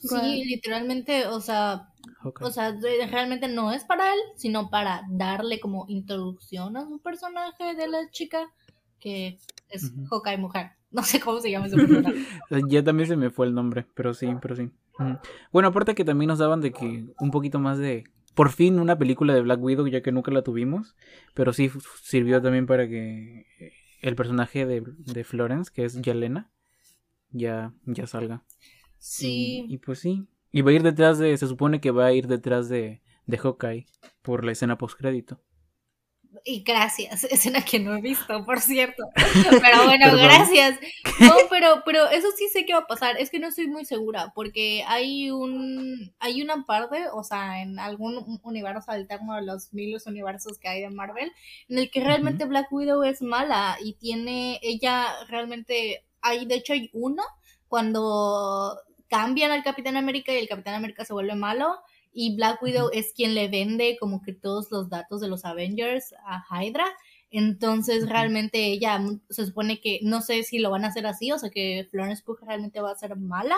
[0.00, 1.88] Sí, literalmente, o sea,
[2.40, 2.76] o sea,
[3.10, 8.08] realmente no es para él, sino para darle como introducción a su personaje de la
[8.10, 8.50] chica,
[9.00, 9.38] que
[9.70, 10.06] es Ujú.
[10.10, 10.70] Hawkeye mujer.
[10.92, 12.16] No sé cómo se llama ese personaje.
[12.70, 14.70] Ya también se me fue el nombre, pero sí, pero sí.
[15.52, 18.04] Bueno, aparte que también nos daban de que un poquito más de...
[18.36, 20.94] Por fin una película de Black Widow, ya que nunca la tuvimos,
[21.32, 21.70] pero sí
[22.02, 23.46] sirvió también para que
[24.02, 26.52] el personaje de, de Florence, que es Yelena,
[27.30, 28.44] ya, ya salga.
[28.98, 29.64] Sí.
[29.66, 30.28] Y, y pues sí.
[30.52, 33.38] Y va a ir detrás de, se supone que va a ir detrás de, de
[33.38, 33.86] Hawkeye
[34.20, 35.40] por la escena postcrédito.
[36.48, 39.02] Y gracias, escena que no he visto, por cierto.
[39.50, 40.78] Pero bueno, gracias.
[41.18, 43.16] No, pero, pero eso sí sé que va a pasar.
[43.18, 47.80] Es que no estoy muy segura, porque hay un, hay una parte, o sea, en
[47.80, 51.32] algún universo alterno de los miles universos que hay de Marvel,
[51.68, 56.74] en el que realmente Black Widow es mala y tiene, ella realmente, hay, de hecho
[56.74, 57.24] hay uno
[57.66, 58.78] cuando
[59.08, 61.76] cambian al Capitán América y el Capitán América se vuelve malo
[62.18, 66.14] y Black Widow es quien le vende como que todos los datos de los Avengers
[66.24, 66.86] a Hydra.
[67.30, 68.98] Entonces realmente ella
[69.28, 72.22] se supone que no sé si lo van a hacer así, o sea que Florence
[72.24, 73.56] Pugh realmente va a ser mala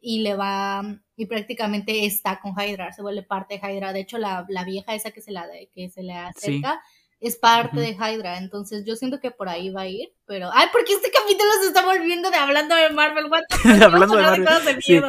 [0.00, 0.82] y le va
[1.16, 3.92] y prácticamente está con Hydra, se vuelve parte de Hydra.
[3.92, 6.82] De hecho la, la vieja esa que se la que se le acerca
[7.20, 10.66] es parte de Hydra, entonces yo siento que por ahí va a ir, pero ay,
[10.72, 13.42] porque este capítulo se está volviendo de hablando de Marvel, what?
[13.84, 15.00] Hablando de Marvel, cosas de sí.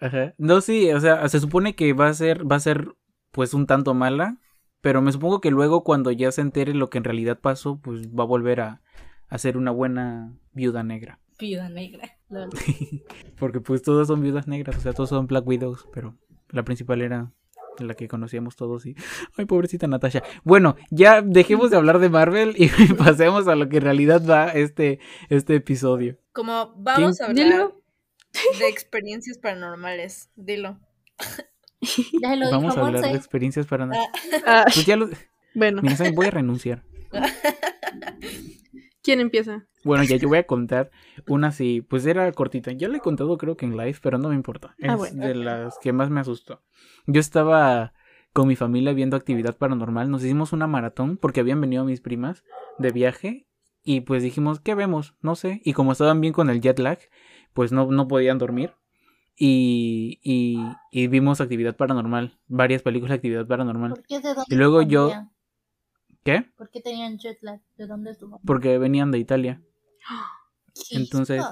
[0.00, 0.34] Ajá.
[0.38, 2.94] No, sí, o sea, se supone que va a ser, va a ser,
[3.30, 4.38] pues, un tanto mala,
[4.80, 8.08] pero me supongo que luego cuando ya se entere lo que en realidad pasó, pues
[8.08, 8.82] va a volver a,
[9.28, 11.20] a ser una buena viuda negra.
[11.38, 12.18] Viuda negra.
[12.28, 12.50] lol.
[13.38, 16.16] Porque pues todas son viudas negras, o sea, todos son Black Widows, pero
[16.50, 17.32] la principal era
[17.78, 18.94] la que conocíamos todos y...
[19.36, 20.22] Ay, pobrecita Natasha.
[20.44, 24.48] Bueno, ya dejemos de hablar de Marvel y pasemos a lo que en realidad va
[24.48, 26.18] este, este episodio.
[26.32, 27.72] Como vamos a hablar
[28.58, 30.78] de experiencias paranormales, dilo.
[32.22, 33.88] Ya lo Vamos dijo a hablar de experiencias para...
[34.46, 35.08] Ah, Pues ya lo...
[35.54, 35.82] bueno,
[36.14, 36.82] voy a renunciar.
[39.02, 39.66] ¿quién empieza?
[39.84, 40.90] Bueno, ya yo voy a contar
[41.28, 42.72] una así, pues era cortita.
[42.72, 44.74] Ya la he contado creo que en live, pero no me importa.
[44.78, 46.62] Es Ah, bueno, de las que más me asustó.
[47.06, 47.92] Yo estaba
[48.32, 50.10] con mi familia viendo actividad paranormal.
[50.10, 52.44] Nos hicimos una maratón porque habían venido mis primas
[52.78, 53.46] de viaje.
[53.86, 55.14] Y pues dijimos, ¿qué vemos?
[55.20, 55.60] No sé.
[55.62, 56.98] Y como estaban bien con el jet lag,
[57.54, 58.72] pues no, no podían dormir.
[59.36, 60.58] Y, y,
[60.92, 62.38] y vimos actividad paranormal.
[62.46, 63.90] Varias películas de actividad paranormal.
[63.90, 65.10] ¿Por qué de dónde Y luego yo-?
[66.22, 66.46] ¿Qué?
[66.56, 67.60] ¿Por qué tenían jet lag?
[67.76, 68.40] ¿De dónde estuvo?
[68.44, 69.62] Porque venían de Italia.
[70.90, 71.44] Entonces-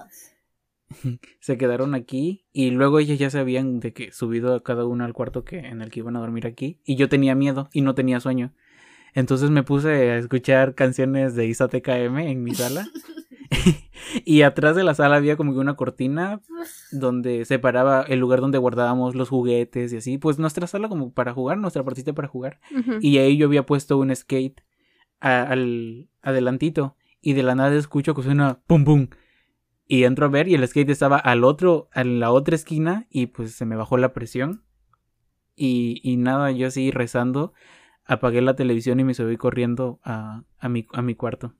[1.40, 5.06] se quedaron aquí y luego ellas ya se habían de que subido a cada una
[5.06, 7.80] al cuarto que en el que iban a dormir aquí y yo tenía miedo y
[7.80, 8.52] no tenía sueño.
[9.14, 12.86] Entonces me puse a escuchar canciones de Isa TKM en mi sala.
[14.24, 16.40] y atrás de la sala había como que una cortina
[16.90, 21.32] donde separaba el lugar donde guardábamos los juguetes y así, pues nuestra sala como para
[21.32, 22.60] jugar, nuestra partita para jugar.
[23.00, 24.62] Y ahí yo había puesto un skate
[25.20, 26.96] a- al adelantito.
[27.20, 29.08] Y de la nada escucho que suena pum pum.
[29.86, 33.06] Y entro a ver y el skate estaba al otro, a la otra esquina.
[33.10, 34.64] Y pues se me bajó la presión.
[35.54, 37.52] Y, y nada, yo así rezando.
[38.04, 41.54] Apagué la televisión y me subí corriendo a, a, mi, a mi cuarto.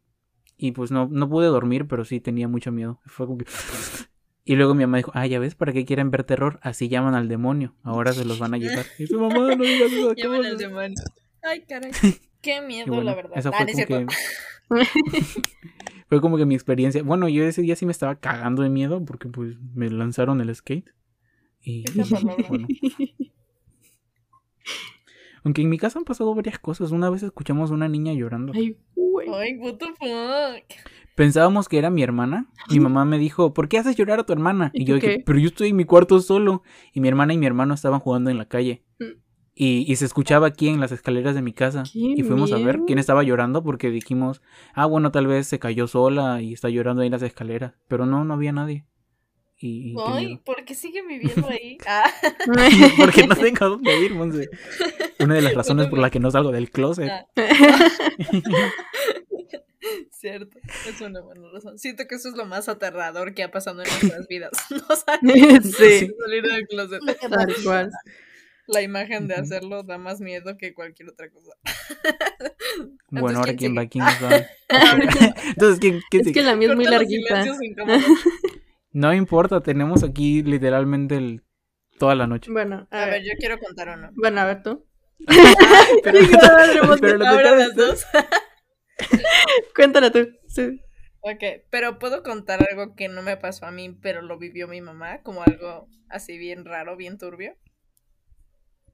[0.62, 3.00] Y pues no, no pude dormir, pero sí tenía mucho miedo.
[3.06, 3.46] Fue como que...
[4.44, 6.58] Y luego mi mamá dijo, ah, ya ves, ¿para qué quieren ver terror?
[6.62, 7.76] Así llaman al demonio.
[7.84, 8.86] Ahora se los van a llevar.
[8.98, 10.14] Y su mamá, no digas eso.
[10.16, 10.68] ¿qué Llaman al hacer?".
[10.68, 10.96] demonio.
[11.42, 11.92] Ay, caray.
[12.40, 13.38] Qué miedo, bueno, la verdad.
[13.38, 14.14] esa Ah, fue es como que
[16.08, 17.04] fue como que mi experiencia.
[17.04, 20.52] Bueno, yo ese día sí me estaba cagando de miedo porque pues me lanzaron el
[20.54, 20.90] skate.
[21.60, 21.84] Y
[22.48, 22.66] bueno.
[25.44, 26.92] Aunque en mi casa han pasado varias cosas.
[26.92, 28.52] Una vez escuchamos a una niña llorando.
[28.54, 29.28] Ay, güey.
[29.32, 30.64] Ay, what the fuck.
[31.14, 32.46] Pensábamos que era mi hermana.
[32.70, 34.70] Mi mamá me dijo, ¿por qué haces llorar a tu hermana?
[34.72, 36.62] ¿Y yo dije, pero yo estoy en mi cuarto solo.
[36.92, 38.82] Y mi hermana y mi hermano estaban jugando en la calle.
[38.98, 39.18] Mm.
[39.54, 41.82] Y, y se escuchaba aquí en las escaleras de mi casa.
[41.92, 44.40] ¡Qué Y fuimos a ver quién estaba llorando porque dijimos,
[44.74, 47.74] ah, bueno, tal vez se cayó sola y está llorando ahí en las escaleras.
[47.88, 48.86] Pero no, no había nadie.
[49.64, 50.38] Y, Ay.
[50.38, 51.78] ¿por qué sigue viviendo ahí?
[51.86, 52.10] Ah,
[52.96, 54.50] porque no tengo a dónde ir, Monse.
[55.20, 57.08] Una de las razones por las que no salgo del closet.
[57.10, 57.26] Ah.
[60.10, 60.58] cierto.
[60.88, 61.78] Es una buena razón.
[61.78, 64.50] Siento que eso es lo más aterrador que ha pasado en nuestras vidas.
[64.70, 67.00] No salir, sí, salir del closet.
[67.20, 67.90] Tal cual.
[68.66, 71.52] La imagen de hacerlo da más miedo que cualquier otra cosa.
[73.10, 74.46] Bueno, ahora ¿quién va, quién va.
[75.48, 76.40] Entonces, ¿quién, quién Es sigue?
[76.40, 77.44] que la mía es muy larguita.
[78.92, 81.42] No importa, tenemos aquí literalmente el...
[81.98, 82.50] toda la noche.
[82.50, 83.24] Bueno, a, A ver, ver.
[83.24, 84.10] yo quiero contar uno.
[84.14, 84.86] Bueno, a ver tú.
[86.02, 86.18] Pero,
[87.00, 88.04] pero lo Ahora las dos.
[89.76, 90.28] Cuéntala tú.
[90.48, 90.80] Sí.
[91.20, 94.80] Ok, pero puedo contar algo que no me pasó a mí, pero lo vivió mi
[94.80, 97.56] mamá, como algo así bien raro, bien turbio.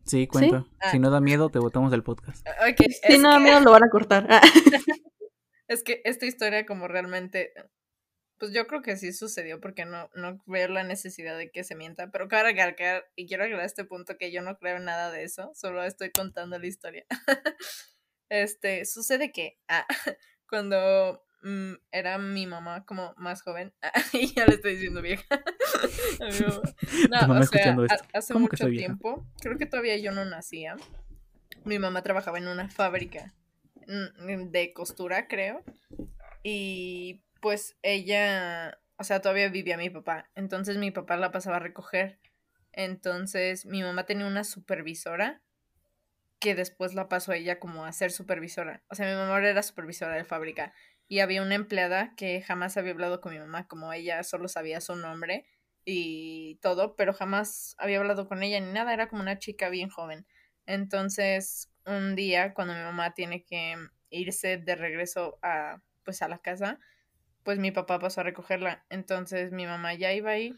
[0.04, 0.66] Sí, cuenta.
[0.80, 0.90] Ah.
[0.90, 2.46] Si no da miedo, te botamos del podcast.
[2.68, 4.26] Ok, Si no, que, amigos, lo van a cortar.
[4.28, 4.40] Ah.
[5.68, 7.52] es que esta historia como realmente,
[8.38, 11.74] pues yo creo que sí sucedió porque no, no veo la necesidad de que se
[11.74, 15.10] mienta, pero quiero recalcar, y quiero aclarar este punto que yo no creo en nada
[15.10, 17.04] de eso, solo estoy contando la historia.
[18.28, 19.86] este, sucede que, ah,
[20.48, 23.74] cuando mm, era mi mamá como más joven.
[24.12, 25.24] y ya le estoy diciendo vieja.
[27.10, 27.76] No, o sea,
[28.12, 28.86] hace ¿Cómo que mucho vieja?
[28.86, 30.76] tiempo, creo que todavía yo no nacía.
[31.64, 33.34] Mi mamá trabajaba en una fábrica
[33.88, 35.64] mm, de costura, creo.
[36.44, 40.30] Y pues ella, o sea, todavía vivía mi papá.
[40.34, 42.18] Entonces mi papá la pasaba a recoger.
[42.72, 45.42] Entonces mi mamá tenía una supervisora
[46.38, 48.82] que después la pasó a ella como a ser supervisora.
[48.88, 50.72] O sea, mi mamá era supervisora de fábrica.
[51.08, 54.80] Y había una empleada que jamás había hablado con mi mamá, como ella solo sabía
[54.80, 55.46] su nombre
[55.84, 59.88] y todo, pero jamás había hablado con ella ni nada, era como una chica bien
[59.88, 60.26] joven.
[60.66, 63.74] Entonces, un día, cuando mi mamá tiene que
[64.10, 66.78] irse de regreso a, pues, a la casa,
[67.48, 68.84] pues mi papá pasó a recogerla.
[68.90, 70.54] Entonces, mi mamá ya iba ahí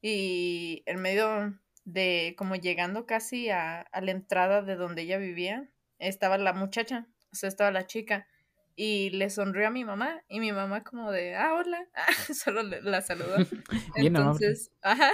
[0.00, 5.68] y en medio de, como llegando casi a, a la entrada de donde ella vivía,
[5.98, 8.28] estaba la muchacha, o sea, estaba la chica.
[8.76, 11.88] Y le sonrió a mi mamá y mi mamá como de, ah, hola,
[12.32, 13.36] solo le- la saludó.
[13.96, 15.10] Entonces, ajá.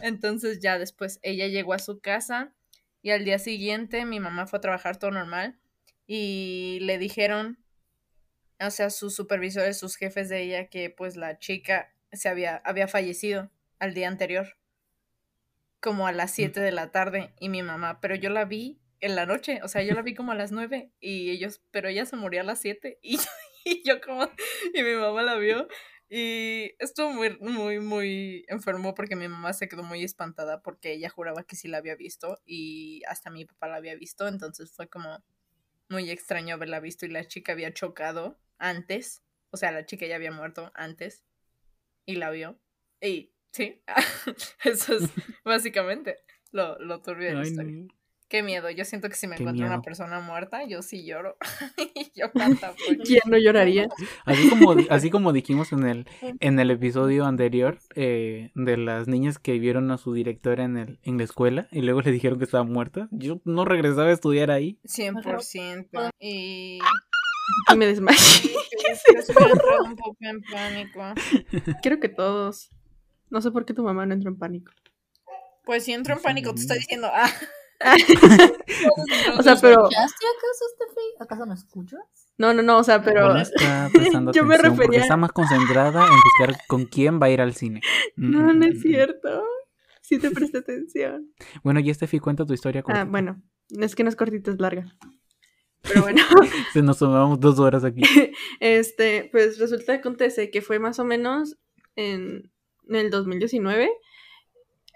[0.00, 2.52] Entonces ya después ella llegó a su casa
[3.00, 5.56] y al día siguiente mi mamá fue a trabajar todo normal
[6.04, 7.64] y le dijeron,
[8.60, 12.88] o sea, sus supervisores, sus jefes de ella, que pues la chica se había, había
[12.88, 14.56] fallecido al día anterior,
[15.80, 19.14] como a las 7 de la tarde y mi mamá, pero yo la vi en
[19.14, 22.06] la noche, o sea, yo la vi como a las 9 y ellos, pero ella
[22.06, 23.18] se murió a las 7 y,
[23.64, 24.28] y yo como,
[24.74, 25.68] y mi mamá la vio
[26.08, 31.10] y estuvo muy, muy, muy enfermo porque mi mamá se quedó muy espantada porque ella
[31.10, 34.88] juraba que sí la había visto y hasta mi papá la había visto, entonces fue
[34.88, 35.22] como
[35.88, 40.16] muy extraño haberla visto y la chica había chocado antes, o sea, la chica ya
[40.16, 41.24] había muerto antes
[42.06, 42.58] y la vio.
[43.00, 43.82] Y sí,
[44.64, 45.10] eso es
[45.44, 46.16] básicamente
[46.52, 47.72] lo, lo turbio de la Ay, historia.
[47.76, 47.88] no.
[48.28, 51.36] Qué miedo, yo siento que si me Qué encuentro una persona muerta, yo sí lloro.
[51.94, 53.88] Y yo canta ¿Quién no lloraría?
[54.24, 56.06] Así como, así como dijimos en el,
[56.40, 60.98] en el episodio anterior eh, de las niñas que vieron a su directora en, el,
[61.04, 64.50] en la escuela y luego le dijeron que estaba muerta, yo no regresaba a estudiar
[64.50, 64.80] ahí.
[64.84, 66.10] 100%.
[66.18, 66.80] Y
[67.72, 68.18] Y me desmayé.
[68.18, 71.00] sí me entrado un poco en pánico.
[71.82, 72.70] Creo que todos.
[73.30, 74.72] No sé por qué tu mamá no entró en pánico.
[75.64, 76.84] Pues si entro en Sí, pánico, te estoy niña.
[76.86, 77.30] diciendo, ah.
[79.38, 79.82] O sea, pero.
[79.88, 81.06] ¿Escuchaste acaso, Steffi?
[81.20, 82.00] ¿Acaso no escuchas?
[82.38, 83.32] No, no, no, o sea, pero.
[83.34, 83.90] No está
[84.32, 87.80] Yo me refería- está más concentrada en buscar con quién va a ir al cine.
[88.16, 89.42] Mm, No, mm, no mm, es cierto.
[90.02, 91.32] Sí te presté atención.
[91.64, 92.80] Bueno, y Steffi, cuenta tu historia.
[92.80, 93.04] Ah, cortita.
[93.06, 93.42] bueno.
[93.80, 94.86] Es que no es cortita, es larga.
[95.82, 96.22] Pero bueno.
[96.72, 98.02] Se nos tomamos dos horas aquí.
[98.60, 101.56] Este, pues resulta que acontece que fue más o menos
[101.94, 102.50] en,
[102.88, 103.90] en el 2019.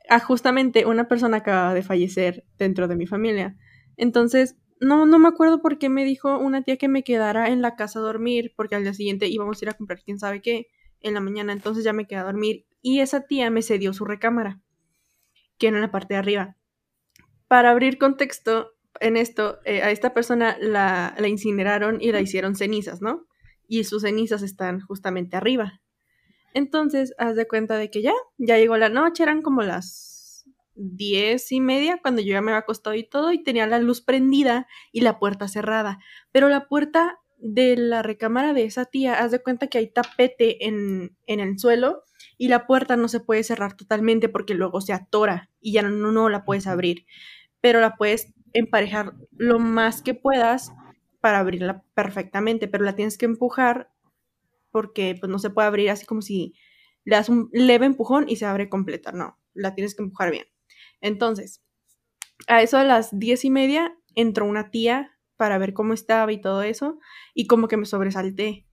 [0.08, 3.56] Ah, justamente una persona acaba de fallecer dentro de mi familia.
[3.96, 7.62] Entonces, no, no me acuerdo por qué me dijo una tía que me quedara en
[7.62, 10.40] la casa a dormir, porque al día siguiente íbamos a ir a comprar quién sabe
[10.40, 10.68] qué
[11.00, 11.52] en la mañana.
[11.52, 12.66] Entonces ya me quedé a dormir.
[12.82, 14.60] Y esa tía me cedió su recámara,
[15.58, 16.56] que era en la parte de arriba.
[17.46, 22.54] Para abrir contexto en esto, eh, a esta persona la, la incineraron y la hicieron
[22.54, 23.26] cenizas, ¿no?
[23.70, 25.80] y sus cenizas están justamente arriba.
[26.54, 31.52] Entonces, haz de cuenta de que ya, ya llegó la noche, eran como las diez
[31.52, 34.66] y media cuando yo ya me había acostado y todo y tenía la luz prendida
[34.90, 36.00] y la puerta cerrada.
[36.32, 40.66] Pero la puerta de la recámara de esa tía, haz de cuenta que hay tapete
[40.66, 42.02] en, en el suelo
[42.36, 46.10] y la puerta no se puede cerrar totalmente porque luego se atora y ya no,
[46.10, 47.06] no la puedes abrir.
[47.60, 50.72] Pero la puedes emparejar lo más que puedas
[51.20, 53.90] para abrirla perfectamente, pero la tienes que empujar
[54.70, 56.54] porque pues no se puede abrir así como si
[57.04, 60.46] le das un leve empujón y se abre completa, no, la tienes que empujar bien.
[61.00, 61.62] Entonces,
[62.46, 66.40] a eso a las diez y media entró una tía para ver cómo estaba y
[66.40, 66.98] todo eso,
[67.34, 68.66] y como que me sobresalté.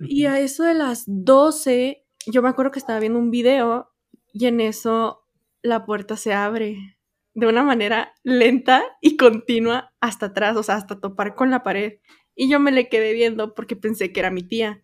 [0.00, 3.92] Y a eso de las 12, yo me acuerdo que estaba viendo un video
[4.32, 5.26] y en eso
[5.62, 6.98] la puerta se abre
[7.34, 11.98] de una manera lenta y continua hasta atrás, o sea, hasta topar con la pared.
[12.34, 14.82] Y yo me le quedé viendo porque pensé que era mi tía.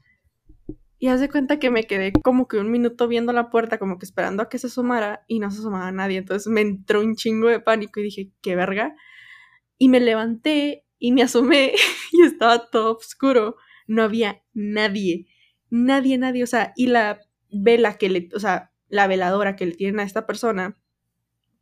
[0.99, 3.99] Y haz de cuenta que me quedé como que un minuto viendo la puerta, como
[3.99, 6.19] que esperando a que se asomara y no se asomaba nadie.
[6.19, 8.95] Entonces me entró un chingo de pánico y dije, qué verga.
[9.79, 11.75] Y me levanté y me asomé
[12.13, 13.57] y estaba todo oscuro.
[13.87, 15.27] No había nadie,
[15.69, 16.43] nadie, nadie.
[16.43, 20.05] O sea, y la vela que le, o sea, la veladora que le tienen a
[20.05, 20.77] esta persona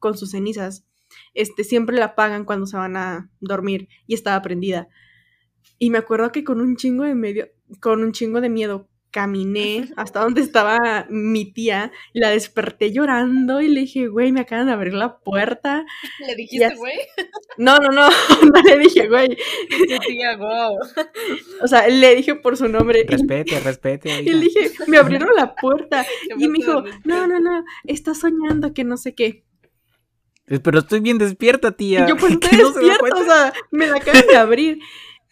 [0.05, 0.85] con sus cenizas,
[1.33, 4.87] este, siempre la apagan cuando se van a dormir y estaba prendida.
[5.79, 7.49] Y me acuerdo que con un chingo de medio,
[7.81, 13.63] con un chingo de miedo, caminé hasta donde estaba mi tía y la desperté llorando
[13.63, 15.87] y le dije, güey, me acaban de abrir la puerta.
[16.27, 16.99] ¿Le dijiste, así- güey?
[17.57, 18.07] No, no, no,
[18.53, 19.39] no le dije, güey.
[20.07, 20.77] Tía, wow.
[21.63, 23.07] O sea, le dije por su nombre.
[23.09, 24.21] Respete, respete.
[24.21, 26.05] Y le dije, me abrieron la puerta.
[26.39, 29.45] Y me dijo, no, no, no, está soñando que no sé qué.
[30.47, 32.05] Eh, Pero estoy bien despierta, tía.
[32.05, 34.79] Y yo, pues ¿Que estoy no se despierta, o sea, me la acaban de abrir.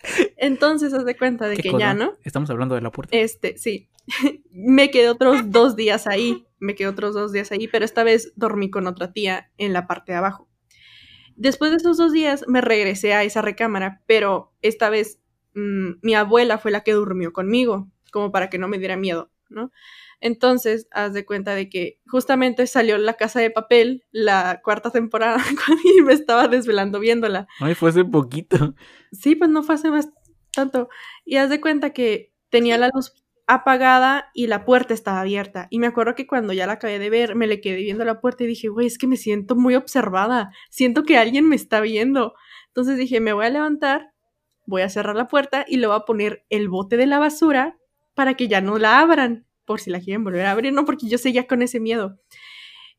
[0.37, 1.81] Entonces, haz de cuenta de ¿Qué que cosa?
[1.81, 2.15] ya, ¿no?
[2.25, 3.17] Estamos hablando de la puerta.
[3.17, 3.89] Este, sí.
[4.51, 6.47] Me quedé otros dos días ahí.
[6.59, 9.87] Me quedé otros dos días ahí, pero esta vez dormí con otra tía en la
[9.87, 10.49] parte de abajo.
[11.35, 15.19] Después de esos dos días me regresé a esa recámara, pero esta vez
[15.55, 19.31] mm, mi abuela fue la que durmió conmigo, como para que no me diera miedo,
[19.49, 19.73] ¿no?
[20.23, 25.39] Entonces, haz de cuenta de que justamente salió La Casa de Papel, la cuarta temporada,
[25.85, 27.49] y me estaba desvelando viéndola.
[27.59, 28.75] Ay, fue hace poquito.
[29.11, 30.09] Sí, pues no fue hace más
[30.53, 30.89] tanto.
[31.25, 33.13] Y haz de cuenta que tenía la luz
[33.47, 35.67] apagada y la puerta estaba abierta.
[35.71, 38.21] Y me acuerdo que cuando ya la acabé de ver, me le quedé viendo la
[38.21, 40.53] puerta y dije, güey, es que me siento muy observada.
[40.71, 42.35] Siento que alguien me está viendo.
[42.69, 44.13] Entonces dije, me voy a levantar,
[44.67, 47.77] voy a cerrar la puerta y le voy a poner el bote de la basura
[48.15, 49.47] para que ya no la abran.
[49.73, 52.21] Por si la quieren volver a abrir, no, porque yo seguía con ese miedo.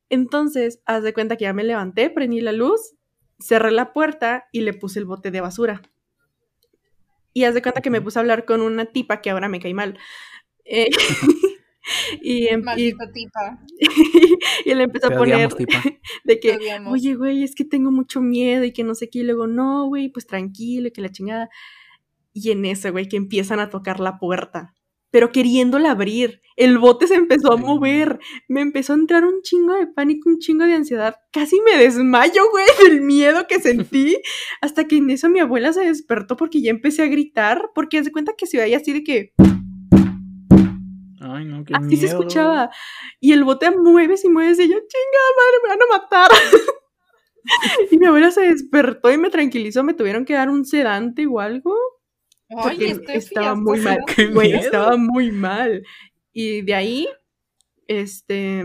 [0.10, 2.96] Entonces, haz de cuenta que ya me levanté, prendí la luz,
[3.40, 5.82] cerré la puerta y le puse el bote de basura.
[7.34, 9.60] Y haz de cuenta que me puse a hablar con una tipa que ahora me
[9.60, 9.98] cae mal.
[10.66, 10.88] Eh,
[12.22, 13.60] y, em- y, Maldita tipa.
[14.66, 15.84] y le empecé Te a poner odiamos, tipa.
[16.24, 16.58] de que,
[16.88, 19.20] oye, güey, es que tengo mucho miedo y que no sé qué.
[19.20, 21.50] Y luego, no, güey, pues tranquilo, y que la chingada.
[22.34, 24.73] Y en eso, güey, que empiezan a tocar la puerta,
[25.14, 26.42] pero queriéndola abrir.
[26.56, 28.20] El bote se empezó a mover.
[28.48, 31.16] Me empezó a entrar un chingo de pánico, un chingo de ansiedad.
[31.32, 34.18] Casi me desmayo, güey, del miedo que sentí.
[34.60, 37.70] Hasta que en eso mi abuela se despertó porque ya empecé a gritar.
[37.76, 39.34] Porque de cuenta que se veía así de que
[41.22, 42.00] Ay, no, qué así miedo.
[42.00, 42.72] se escuchaba.
[43.20, 46.32] Y el bote mueves y mueves y yo, chingada madre, me van a matar.
[47.92, 49.84] y mi abuela se despertó y me tranquilizó.
[49.84, 51.76] Me tuvieron que dar un sedante o algo.
[52.62, 53.98] Porque Estefi, estaba muy mal.
[54.06, 55.84] da- Güey, estaba muy mal.
[56.32, 57.08] Y de ahí,
[57.88, 58.64] este,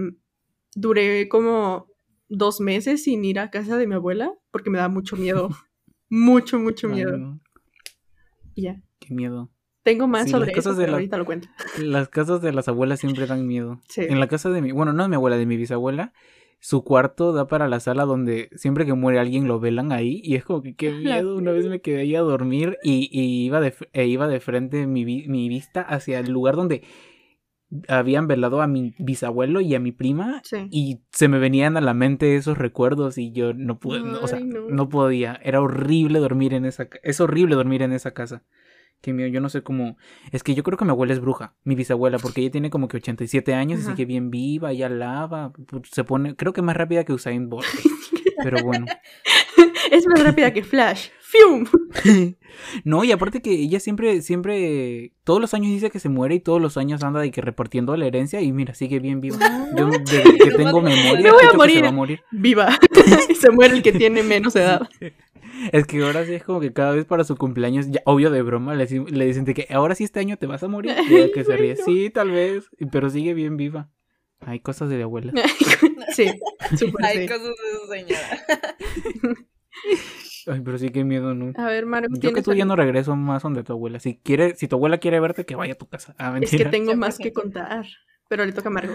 [0.74, 1.86] duré como
[2.28, 5.48] dos meses sin ir a casa de mi abuela porque me daba mucho miedo.
[6.10, 7.16] mucho, mucho Ay, miedo.
[7.16, 7.40] no,
[8.54, 8.82] Y ya.
[8.98, 9.50] Qué miedo.
[9.82, 11.48] Tengo más Sí, sobre las eso, cosas de pero la- ahorita lo cuento.
[11.78, 13.80] Las casas de las abuelas siempre dan miedo.
[13.88, 14.02] Sí.
[14.02, 16.12] En la casa de mi, bueno, no de mi abuela, de mi bisabuela,
[16.60, 20.34] su cuarto da para la sala donde siempre que muere alguien lo velan ahí y
[20.34, 20.90] es como que qué
[21.26, 21.36] miedo.
[21.36, 24.86] Una vez me quedé ahí a dormir y, y iba de e iba de frente
[24.86, 26.82] mi, mi vista hacia el lugar donde
[27.86, 30.66] habían velado a mi bisabuelo y a mi prima Sí.
[30.70, 34.26] y se me venían a la mente esos recuerdos y yo no pude, no, o
[34.26, 34.68] sea, no.
[34.70, 35.38] no podía.
[35.44, 38.42] Era horrible dormir en esa, es horrible dormir en esa casa.
[39.00, 39.96] Que mío, yo no sé cómo.
[40.32, 42.88] Es que yo creo que mi abuela es bruja, mi bisabuela, porque ella tiene como
[42.88, 45.52] que 87 años y sigue bien viva, ella lava,
[45.90, 47.66] se pone, creo que más rápida que Usain Bolt.
[48.42, 48.86] Pero bueno.
[49.90, 51.08] Es más rápida que Flash.
[51.20, 51.64] ¡Fium!
[52.84, 56.40] No, y aparte que ella siempre, siempre, todos los años dice que se muere y
[56.40, 59.36] todos los años anda de que repartiendo la herencia y mira, sigue bien viva.
[59.76, 61.84] Yo desde que tengo memoria, Me voy a que se morir.
[61.84, 62.20] va a morir.
[62.32, 62.76] ¡Viva!
[63.38, 64.88] Se muere el que tiene menos edad.
[65.72, 68.42] Es que ahora sí es como que cada vez para su cumpleaños, ya obvio de
[68.42, 70.94] broma, le, le dicen de que ahora sí este año te vas a morir.
[71.08, 73.90] Y que se ríe, sí, tal vez, pero sigue bien viva.
[74.40, 75.32] Hay cosas de la abuela.
[76.14, 76.24] Sí,
[77.02, 77.28] Hay sí.
[77.28, 78.44] cosas de esa señora.
[80.46, 81.52] Ay, pero sí que miedo, ¿no?
[81.62, 84.00] A ver, Maru, Yo que ¿tienes tú ya no regreso más donde tu abuela.
[84.00, 86.14] Si quiere, si tu abuela quiere verte, que vaya a tu casa.
[86.18, 87.32] Ah, Es que tengo más que 100%.
[87.34, 87.86] contar.
[88.28, 88.94] Pero le toca a Margo.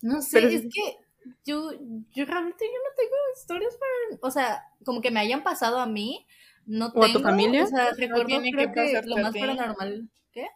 [0.00, 0.96] No sé, Pero- es que
[1.44, 1.72] yo,
[2.12, 5.86] yo realmente yo no tengo historias para, o sea, como que me hayan pasado a
[5.86, 6.26] mí,
[6.66, 7.64] no ¿O a tu tengo, familia?
[7.64, 10.10] O sea, recuerdo tiene creo que que, lo más paranormal.
[10.32, 10.46] ¿Qué?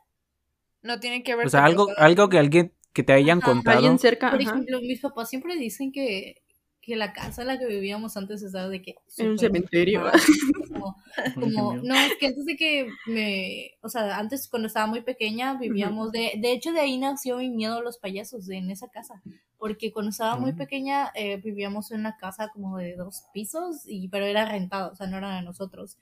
[0.83, 3.51] No tiene que ver O sea, algo, algo que alguien que te hayan Ajá.
[3.51, 3.77] contado.
[3.79, 6.43] Alguien cerca, Por ajá, ejemplo, mis papás siempre dicen que,
[6.87, 8.95] que la casa en la que vivíamos antes estaba de que...
[9.19, 10.05] en un cementerio.
[11.35, 15.59] como- no, es que antes de que me, o sea, antes cuando estaba muy pequeña
[15.59, 18.89] vivíamos de, de hecho de ahí nació mi miedo a los payasos, de, en esa
[18.89, 19.23] casa,
[19.59, 20.57] porque cuando estaba muy Mm.
[20.57, 24.95] pequeña eh, vivíamos en una casa como de dos pisos, y, pero era rentada, o
[24.95, 25.99] sea, no era de nosotros.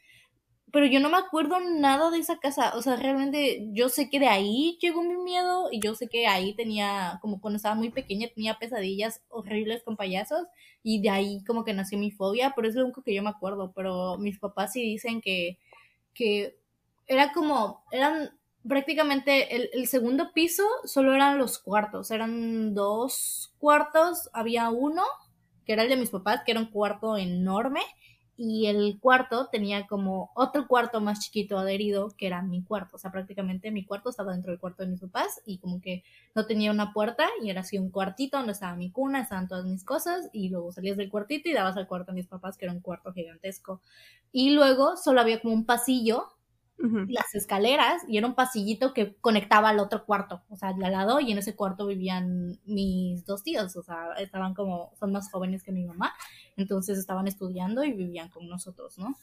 [0.75, 4.19] Pero yo no me acuerdo nada de esa casa, o sea, realmente yo sé que
[4.19, 7.91] de ahí llegó mi miedo y yo sé que ahí tenía, como cuando estaba muy
[7.91, 10.49] pequeña, tenía pesadillas horribles con payasos
[10.83, 13.31] y de ahí como que nació mi fobia, pero es lo único que yo me
[13.31, 15.61] acuerdo, pero mis papás sí dicen que,
[16.13, 16.59] que
[17.07, 18.37] era como, eran
[18.69, 25.05] prácticamente el, el segundo piso, solo eran los cuartos, eran dos cuartos, había uno,
[25.65, 27.83] que era el de mis papás, que era un cuarto enorme,
[28.37, 32.99] y el cuarto tenía como otro cuarto más chiquito adherido que era mi cuarto, o
[32.99, 36.03] sea, prácticamente mi cuarto estaba dentro del cuarto de mis papás y como que
[36.35, 39.65] no tenía una puerta y era así un cuartito donde estaba mi cuna, estaban todas
[39.67, 42.65] mis cosas y luego salías del cuartito y dabas al cuarto de mis papás que
[42.65, 43.81] era un cuarto gigantesco.
[44.33, 46.33] Y luego solo había como un pasillo
[47.09, 51.19] Las escaleras y era un pasillito que conectaba al otro cuarto, o sea, al lado
[51.21, 55.63] y en ese cuarto vivían mis dos tíos, o sea, estaban como, son más jóvenes
[55.63, 56.13] que mi mamá,
[56.57, 59.17] entonces estaban estudiando y vivían con nosotros, ¿no?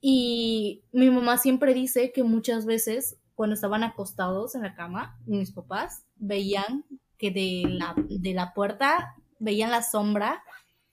[0.00, 5.50] Y mi mamá siempre dice que muchas veces cuando estaban acostados en la cama, mis
[5.50, 6.84] papás veían
[7.16, 10.42] que de la, de la puerta veían la sombra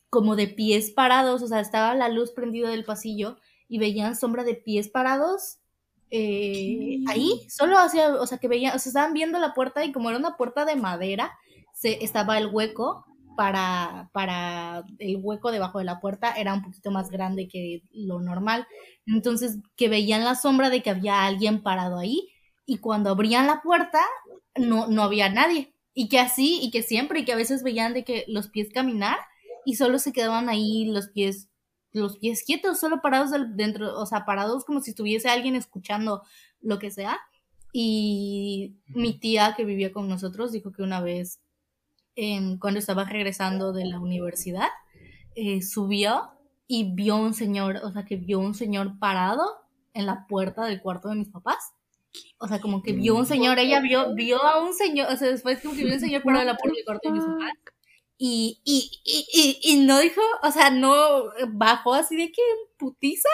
[0.10, 3.38] como de pies parados, o sea, estaba la luz prendida del pasillo
[3.68, 5.58] y veían sombra de pies parados
[6.12, 9.92] eh, ahí, solo hacia, o sea, que veían, o sea, estaban viendo la puerta y
[9.92, 11.38] como era una puerta de madera,
[11.74, 16.92] se, estaba el hueco para, para el hueco debajo de la puerta era un poquito
[16.92, 18.68] más grande que lo normal.
[19.06, 22.30] Entonces, que veían la sombra de que había alguien parado ahí
[22.66, 24.02] y cuando abrían la puerta
[24.56, 25.74] no, no había nadie.
[25.94, 28.70] Y que así, y que siempre, y que a veces veían de que los pies
[28.74, 29.18] caminar
[29.66, 31.50] y solo se quedaban ahí los pies
[31.96, 36.24] los pies quietos, solo parados del- dentro, o sea, parados como si estuviese alguien escuchando
[36.62, 37.18] lo que sea.
[37.74, 41.42] Y mi tía que vivía con nosotros dijo que una vez,
[42.16, 44.70] em, cuando estaba regresando de la universidad,
[45.36, 46.32] eh, subió
[46.68, 49.44] y vio un señor, o sea, que vio un señor parado
[49.94, 51.74] en la puerta del cuarto de mis papás.
[52.40, 55.28] O sea, como que vio un señor, ella vio, vio a un señor, o sea,
[55.30, 57.52] después como que vio un señor parado en la puerta del cuarto de mis papás.
[58.18, 60.96] Y, y, y, y, no dijo, o sea, no
[61.50, 62.42] bajó así de que
[62.78, 63.28] putiza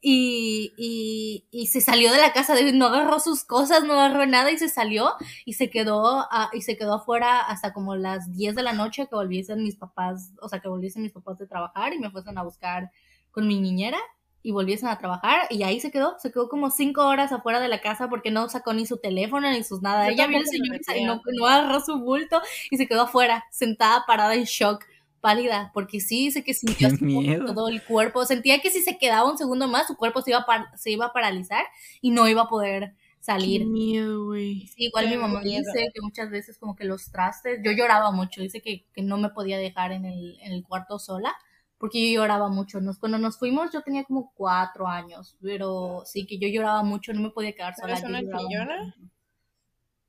[0.00, 4.26] y, y, y se salió de la casa, de- no agarró sus cosas, no agarró
[4.26, 5.12] nada y se salió
[5.44, 9.06] y se quedó, a- y se quedó afuera hasta como las 10 de la noche
[9.08, 12.36] que volviesen mis papás, o sea, que volviesen mis papás de trabajar y me fuesen
[12.38, 12.90] a buscar
[13.30, 13.98] con mi niñera
[14.46, 17.66] y volviesen a trabajar y ahí se quedó, se quedó como cinco horas afuera de
[17.66, 20.06] la casa porque no sacó ni su teléfono ni sus nada.
[20.06, 22.40] Yo Ella vio me señor y no, no agarró su bulto
[22.70, 24.84] y se quedó afuera, sentada, parada en shock,
[25.20, 29.28] pálida, porque sí dice que sintió Qué todo el cuerpo, sentía que si se quedaba
[29.28, 31.64] un segundo más, su cuerpo se iba a, par- se iba a paralizar
[32.00, 33.66] y no iba a poder Qué salir.
[33.66, 34.68] miedo, güey.
[34.68, 35.64] Sí, igual Qué mi mamá miedo.
[35.72, 39.18] dice que muchas veces como que los trastes, yo lloraba mucho, dice que, que no
[39.18, 41.34] me podía dejar en el, en el cuarto sola,
[41.78, 42.80] porque yo lloraba mucho.
[42.80, 47.12] Nos, cuando nos fuimos yo tenía como cuatro años, pero sí que yo lloraba mucho,
[47.12, 47.92] no me podía quedar sola.
[47.98, 48.84] ¿Eres una chillona?
[48.84, 49.10] mucho.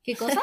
[0.04, 0.42] ¿Qué cosa?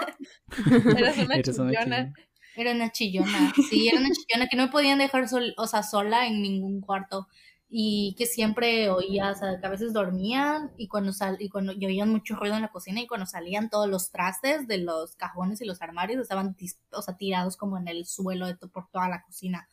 [0.98, 2.14] Eres una Eres chillona.
[2.56, 5.82] Era una chillona, sí, era una chillona que no me podían dejar sol, o sea,
[5.82, 7.26] sola en ningún cuarto
[7.68, 11.72] y que siempre oía, o sea, que a veces dormían y cuando sal, y cuando
[11.72, 15.16] y oían mucho ruido en la cocina y cuando salían todos los trastes de los
[15.16, 16.54] cajones y los armarios estaban,
[16.92, 19.66] o sea, tirados como en el suelo de to- por toda la cocina.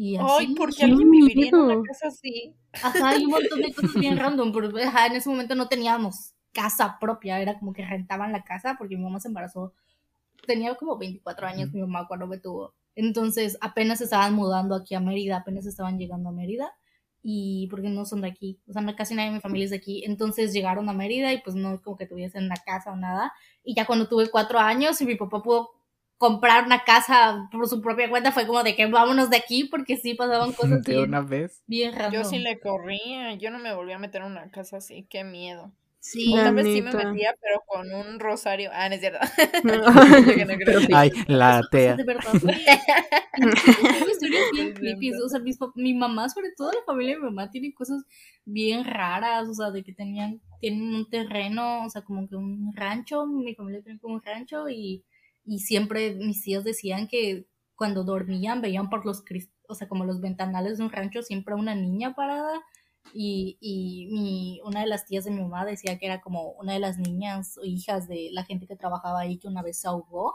[0.00, 2.54] Y así, Ay, ¿por qué alguien viviría en una casa así?
[2.72, 6.34] ajá, hay un montón de cosas bien random, pero ajá, en ese momento no teníamos
[6.52, 9.74] casa propia, era como que rentaban la casa porque mi mamá se embarazó
[10.46, 12.74] tenía como 24 años mi mamá cuando me tuvo.
[12.94, 16.72] Entonces apenas estaban mudando aquí a Mérida, apenas estaban llegando a Mérida.
[17.22, 19.76] Y porque no son de aquí, o sea, casi nadie de mi familia es de
[19.76, 20.04] aquí.
[20.04, 23.32] Entonces llegaron a Mérida y pues no es como que tuviesen una casa o nada.
[23.64, 25.70] Y ya cuando tuve cuatro años y mi papá pudo
[26.18, 29.96] comprar una casa por su propia cuenta, fue como de que vámonos de aquí porque
[29.96, 31.62] sí pasaban cosas De bien, una vez.
[31.66, 32.24] bien Yo random.
[32.24, 35.72] sí le corría, yo no me volví a meter en una casa así, qué miedo.
[36.00, 38.70] Sí, O La tal vez sí me metía, pero con un rosario.
[38.72, 39.18] Ah, no es cierto.
[40.88, 40.96] Yo.
[40.96, 41.96] Ay, la tea.
[41.96, 42.32] de verdad.
[42.32, 45.12] Tengo historias bien creepy.
[45.24, 48.04] O sea, mis mi mamá, sobre todo la familia de mi mamá, tiene cosas
[48.44, 49.48] bien raras.
[49.48, 53.26] O sea, de que tenían, tienen un terreno, o sea, como que un rancho.
[53.26, 55.04] Mi familia tiene como un rancho y,
[55.48, 59.24] y siempre mis tíos decían que cuando dormían veían por los
[59.66, 62.60] o sea, como los ventanales de un rancho, siempre una niña parada.
[63.14, 66.74] Y, y mi, una de las tías de mi mamá decía que era como una
[66.74, 69.88] de las niñas o hijas de la gente que trabajaba ahí que una vez se
[69.88, 70.34] ahogó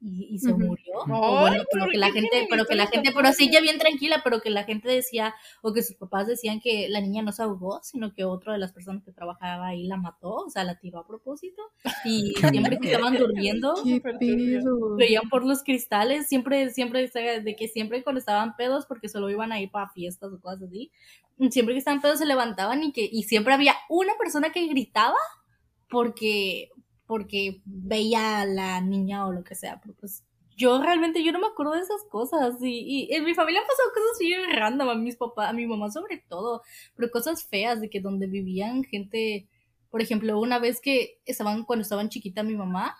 [0.00, 0.64] y, y se Ujú.
[0.64, 0.94] murió.
[0.94, 3.60] O Ay, bueno, pero ¿por que la gente, pero que la gente, pero así ya
[3.60, 7.22] bien tranquila, pero que la gente decía, o que sus papás decían que la niña
[7.22, 10.50] no se ahogó, sino que otra de las personas que trabajaba ahí la mató, o
[10.50, 11.62] sea, la tiró a propósito.
[12.04, 12.34] Y
[12.74, 13.74] siempre que estaban durmiendo,
[14.96, 19.52] veían por los cristales, siempre, siempre, de que siempre cuando estaban pedos, porque solo iban
[19.52, 20.90] a ir para fiestas o cosas así,
[21.50, 25.16] siempre que estaban pedos se levantaban y que, y siempre había una persona que gritaba
[25.88, 26.70] porque,
[27.10, 30.22] porque veía a la niña o lo que sea, pero pues
[30.56, 33.82] yo realmente yo no me acuerdo de esas cosas y, y en mi familia pasó
[33.92, 36.62] cosas bien random, a mis papás, a mi mamá sobre todo,
[36.94, 39.48] pero cosas feas de que donde vivían gente,
[39.90, 42.96] por ejemplo, una vez que estaban, cuando estaban chiquita mi mamá,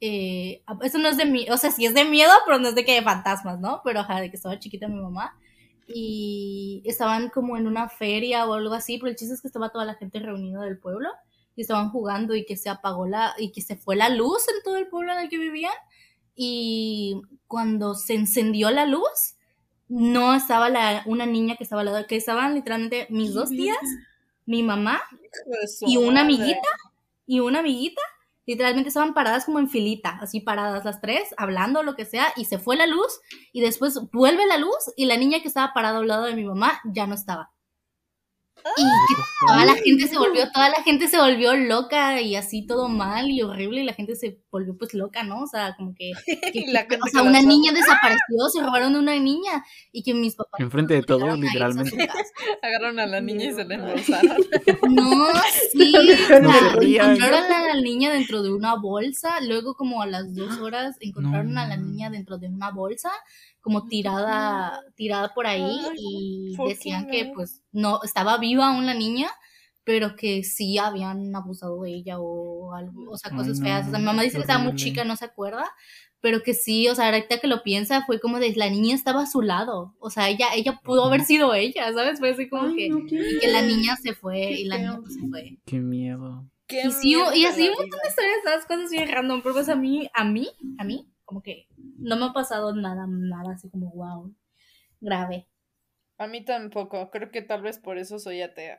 [0.00, 2.74] eh, eso no es de mí, o sea, sí es de miedo, pero no es
[2.74, 3.82] de que de fantasmas, ¿no?
[3.84, 5.38] Pero ajá, de que estaba chiquita mi mamá
[5.86, 9.70] y estaban como en una feria o algo así, pero el chiste es que estaba
[9.70, 11.08] toda la gente reunida del pueblo
[11.56, 14.62] y estaban jugando y que se apagó la y que se fue la luz en
[14.62, 15.72] todo el pueblo en el que vivían.
[16.34, 19.36] Y cuando se encendió la luz
[19.88, 23.76] no estaba la, una niña que estaba al lado, que estaban literalmente mis dos tías,
[24.46, 25.02] mi mamá
[25.82, 26.68] y una amiguita
[27.26, 28.00] y una amiguita
[28.46, 32.44] literalmente estaban paradas como en filita, así paradas las tres, hablando lo que sea, y
[32.44, 33.20] se fue la luz,
[33.52, 36.44] y después vuelve la luz, y la niña que estaba parada al lado de mi
[36.44, 37.53] mamá ya no estaba.
[38.76, 42.66] Y que toda la gente se volvió, toda la gente se volvió loca y así
[42.66, 45.42] todo mal y horrible, y la gente se volvió pues loca, ¿no?
[45.42, 46.12] O sea, como que,
[46.52, 50.34] que- la o sea, una niña desapareció, se robaron a una niña, y que mis
[50.34, 52.06] papás Enfrente de a a su literalmente.
[52.06, 52.18] casa.
[52.62, 54.36] Agarraron a la niña y se la embolsaron.
[54.88, 55.26] No,
[55.72, 55.92] sí,
[56.40, 60.34] No o sea, encontraron a la niña dentro de una bolsa, luego como a las
[60.34, 63.10] dos horas encontraron a la niña dentro de una bolsa,
[63.64, 67.32] como tirada, tirada por ahí y decían que no.
[67.32, 69.30] pues no, estaba viva aún la niña,
[69.84, 73.86] pero que sí habían abusado de ella o algo, o sea, Ay, cosas no, feas.
[73.86, 75.64] O sea, mi mamá dice que estaba muy chica, no se acuerda,
[76.20, 79.22] pero que sí, o sea, ahorita que lo piensa, fue como de la niña estaba
[79.22, 82.18] a su lado, o sea, ella, ella pudo haber sido ella, ¿sabes?
[82.18, 85.00] Fue así como Ay, que, no, y que la niña se fue, y la niña
[85.00, 85.56] pues, se fue.
[85.64, 86.46] Qué miedo.
[86.66, 89.70] Qué Y sí, y así un montón de historias, esas cosas bien random, pero pues
[89.70, 91.66] a mí, a mí, a mí, como que
[91.98, 94.34] no me ha pasado nada, nada así como wow,
[95.00, 95.48] grave.
[96.18, 97.10] A mí tampoco.
[97.10, 98.78] Creo que tal vez por eso soy atea.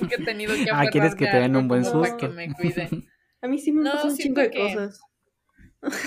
[0.00, 2.16] Nunca he tenido que Ah, ¿quieres que te a den un buen susto?
[2.16, 2.88] que me cuide.
[3.42, 5.00] A mí sí me No, pasan un chingo de que- cosas.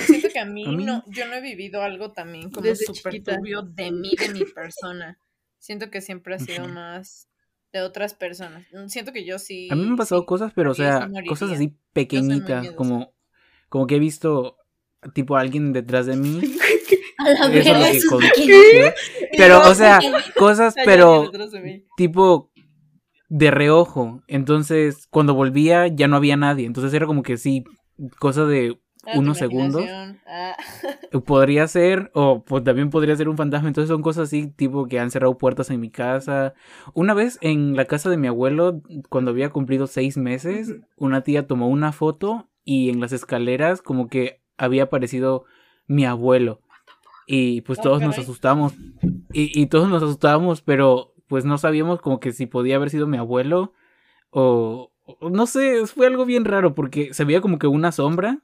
[0.08, 3.24] Siento que a mí, A mí- no, yo no he vivido algo también como súper
[3.24, 5.20] turbio de mí, de mi persona.
[5.60, 7.30] Siento que siempre ha sido más
[7.72, 8.66] de otras personas.
[8.88, 9.68] Siento que yo sí.
[9.72, 13.14] A mí me han pasado sí, cosas, pero o sea, cosas así pequeñitas, como,
[13.70, 14.58] como que he visto
[15.14, 16.42] tipo alguien detrás de mí.
[17.18, 18.94] A la Eso es lo que
[19.38, 20.00] Pero, o sea,
[20.38, 21.30] cosas, pero
[21.98, 22.50] tipo
[23.28, 24.24] de reojo.
[24.28, 26.66] Entonces, cuando volvía ya no había nadie.
[26.66, 27.66] Entonces era como que sí,
[28.20, 29.86] cosa de Ah, unos segundos.
[30.28, 30.56] Ah.
[31.26, 33.70] Podría ser, o pues, también podría ser un fantasma.
[33.70, 36.54] Entonces son cosas así, tipo que han cerrado puertas en mi casa.
[36.94, 41.48] Una vez en la casa de mi abuelo, cuando había cumplido seis meses, una tía
[41.48, 45.46] tomó una foto y en las escaleras como que había aparecido
[45.88, 46.62] mi abuelo.
[47.26, 48.74] Y pues Oh, todos nos asustamos.
[49.34, 53.08] Y, y todos nos asustábamos, pero pues no sabíamos como que si podía haber sido
[53.08, 53.74] mi abuelo
[54.30, 54.92] o...
[55.06, 58.44] o no sé, fue algo bien raro porque se veía como que una sombra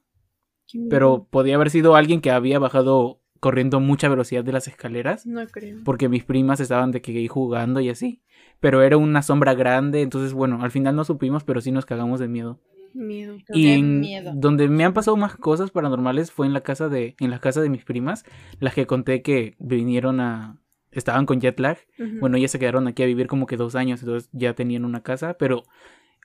[0.89, 5.25] pero podía haber sido alguien que había bajado corriendo mucha velocidad de las escaleras.
[5.25, 5.79] No creo.
[5.83, 8.23] Porque mis primas estaban de que ahí jugando y así.
[8.59, 10.01] Pero era una sombra grande.
[10.01, 12.59] Entonces, bueno, al final no supimos, pero sí nos cagamos de miedo.
[12.95, 13.37] Miedo.
[13.49, 14.31] Y en miedo.
[14.33, 17.61] donde me han pasado más cosas paranormales fue en la casa de, en la casa
[17.61, 18.23] de mis primas,
[18.59, 20.57] las que conté que vinieron a,
[20.91, 21.77] estaban con jet lag.
[22.19, 25.03] Bueno, ellas se quedaron aquí a vivir como que dos años, entonces ya tenían una
[25.03, 25.63] casa, pero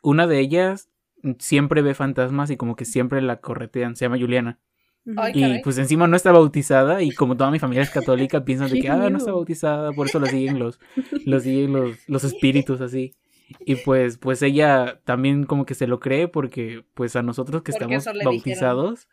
[0.03, 0.89] una de ellas
[1.39, 4.59] siempre ve fantasmas y como que siempre la corretean, se llama Juliana.
[5.05, 5.63] Y caray.
[5.63, 8.89] pues encima no está bautizada y como toda mi familia es católica piensan de que
[8.89, 10.79] ah, no está bautizada, por eso lo siguen los,
[11.25, 13.15] lo siguen los, los espíritus así.
[13.65, 17.73] Y pues, pues ella también como que se lo cree porque pues a nosotros que
[17.73, 18.23] Porque estamos dijeron.
[18.23, 19.09] bautizados,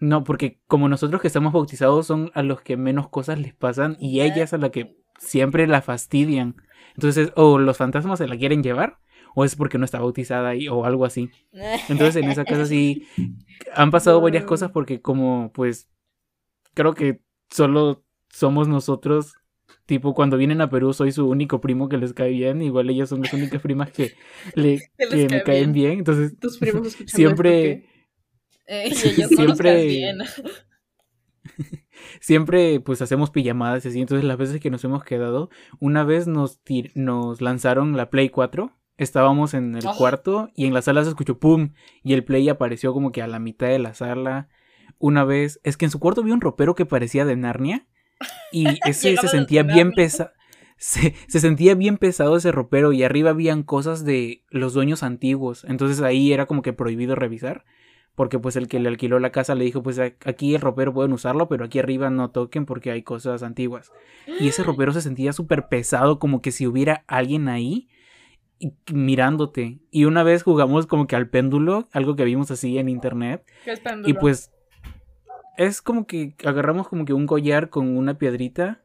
[0.00, 3.96] no, porque como nosotros que estamos bautizados son a los que menos cosas les pasan
[4.00, 6.56] y ella es a la que siempre la fastidian.
[6.94, 8.98] Entonces, o los fantasmas se la quieren llevar
[9.34, 11.30] o es porque no está bautizada y, o algo así.
[11.88, 13.06] Entonces en esa casa sí
[13.74, 15.88] han pasado varias cosas porque como pues
[16.74, 19.34] creo que solo somos nosotros,
[19.90, 23.10] tipo cuando vienen a Perú soy su único primo que les cae bien, igual ellas
[23.10, 24.14] son las únicas primas que,
[24.54, 27.84] le, Que me cae caen bien, entonces Tus primos siempre...
[28.66, 30.18] esto, Eh, y ellos Siempre- bien.
[32.20, 36.26] Siempre pues hacemos pijamadas y así, entonces las veces que nos hemos quedado, una vez
[36.26, 39.94] nos, tir- nos lanzaron la Play 4, estábamos en el Ah.
[39.96, 41.72] cuarto y en la sala se escuchó pum
[42.02, 44.48] y el Play apareció como que a la mitad de la sala.
[44.98, 47.86] Una vez, es que en su cuarto vi un ropero que parecía de Narnia
[48.52, 50.30] y ese se sentía bien pesado.
[50.76, 55.64] Se, se sentía bien pesado ese ropero y arriba habían cosas de los dueños antiguos.
[55.68, 57.64] Entonces ahí era como que prohibido revisar.
[58.14, 61.12] Porque pues el que le alquiló la casa le dijo, pues aquí el ropero pueden
[61.12, 63.92] usarlo, pero aquí arriba no toquen porque hay cosas antiguas.
[64.40, 67.88] Y ese ropero se sentía súper pesado, como que si hubiera alguien ahí
[68.58, 69.78] y- mirándote.
[69.90, 73.44] Y una vez jugamos como que al péndulo, algo que vimos así en internet.
[73.64, 74.18] ¿Qué es Y péndulo?
[74.20, 74.50] pues
[75.60, 78.82] es como que agarramos como que un collar con una piedrita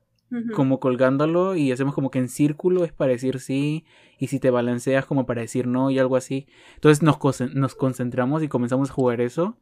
[0.54, 3.86] como colgándolo y hacemos como que en círculo es para decir sí
[4.20, 6.48] y si te balanceas como para decir no y algo así.
[6.74, 7.18] Entonces nos,
[7.54, 9.56] nos concentramos y comenzamos a jugar eso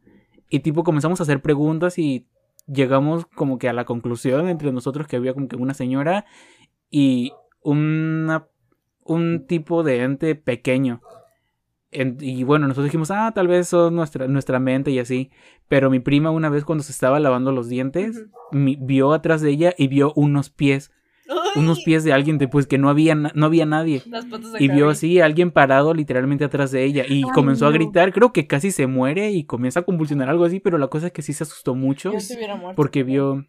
[0.48, 2.26] y tipo comenzamos a hacer preguntas y
[2.66, 6.26] llegamos como que a la conclusión entre nosotros que había como que una señora
[6.90, 8.48] y una,
[9.04, 11.00] un tipo de ente pequeño.
[11.94, 15.30] En- y bueno, nosotros dijimos, ah, tal vez son nuestra, nuestra mente y así.
[15.68, 19.50] Pero mi prima una vez cuando se estaba lavando los dientes, mi- vio atrás de
[19.50, 20.90] ella y vio unos pies.
[21.56, 24.02] Unos pies de alguien de, pues que no había, no había nadie.
[24.06, 27.04] Las patas de Y vio así a alguien parado literalmente atrás de ella.
[27.08, 28.12] Y Ay, comenzó a gritar.
[28.12, 30.58] Creo que casi se muere y comienza a convulsionar algo así.
[30.60, 32.10] Pero la cosa es que sí se asustó mucho.
[32.74, 33.46] Porque vio.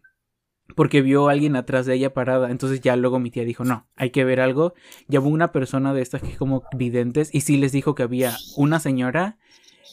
[0.74, 2.50] Porque vio a alguien atrás de ella parada.
[2.50, 4.74] Entonces ya luego mi tía dijo, no, hay que ver algo.
[5.08, 7.34] Llamó una persona de estas que como videntes.
[7.34, 9.38] Y sí les dijo que había una señora.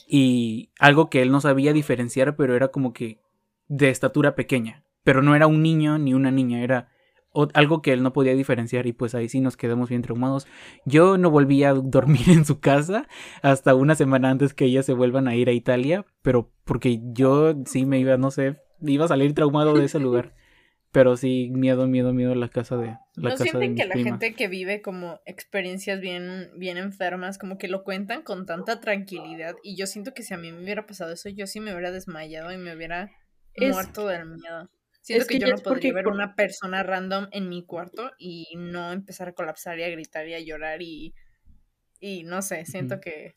[0.08, 2.36] Y algo que él no sabía diferenciar.
[2.36, 3.20] Pero era como que
[3.68, 4.84] de estatura pequeña.
[5.04, 6.62] Pero no era un niño ni una niña.
[6.62, 6.88] Era
[7.52, 8.86] algo que él no podía diferenciar.
[8.86, 10.46] Y pues ahí sí nos quedamos bien traumados.
[10.84, 13.08] Yo no volví a dormir en su casa
[13.42, 17.54] hasta una semana antes que ellas se vuelvan a ir a Italia, pero porque yo
[17.66, 20.34] sí me iba, no sé, iba a salir traumado de ese lugar.
[20.94, 23.84] Pero sí, miedo, miedo, miedo a la casa de la ¿No casa de sienten que
[23.84, 24.20] la primas.
[24.20, 29.54] gente que vive como experiencias bien, bien enfermas, como que lo cuentan con tanta tranquilidad?
[29.62, 31.92] Y yo siento que si a mí me hubiera pasado eso, yo sí me hubiera
[31.92, 33.10] desmayado y me hubiera
[33.54, 34.68] Es- muerto del miedo.
[35.00, 38.10] Siento es que, que yo no porque podría ver una persona random en mi cuarto
[38.18, 41.14] y no empezar a colapsar y a gritar y a llorar y,
[42.00, 43.36] y no sé, siento que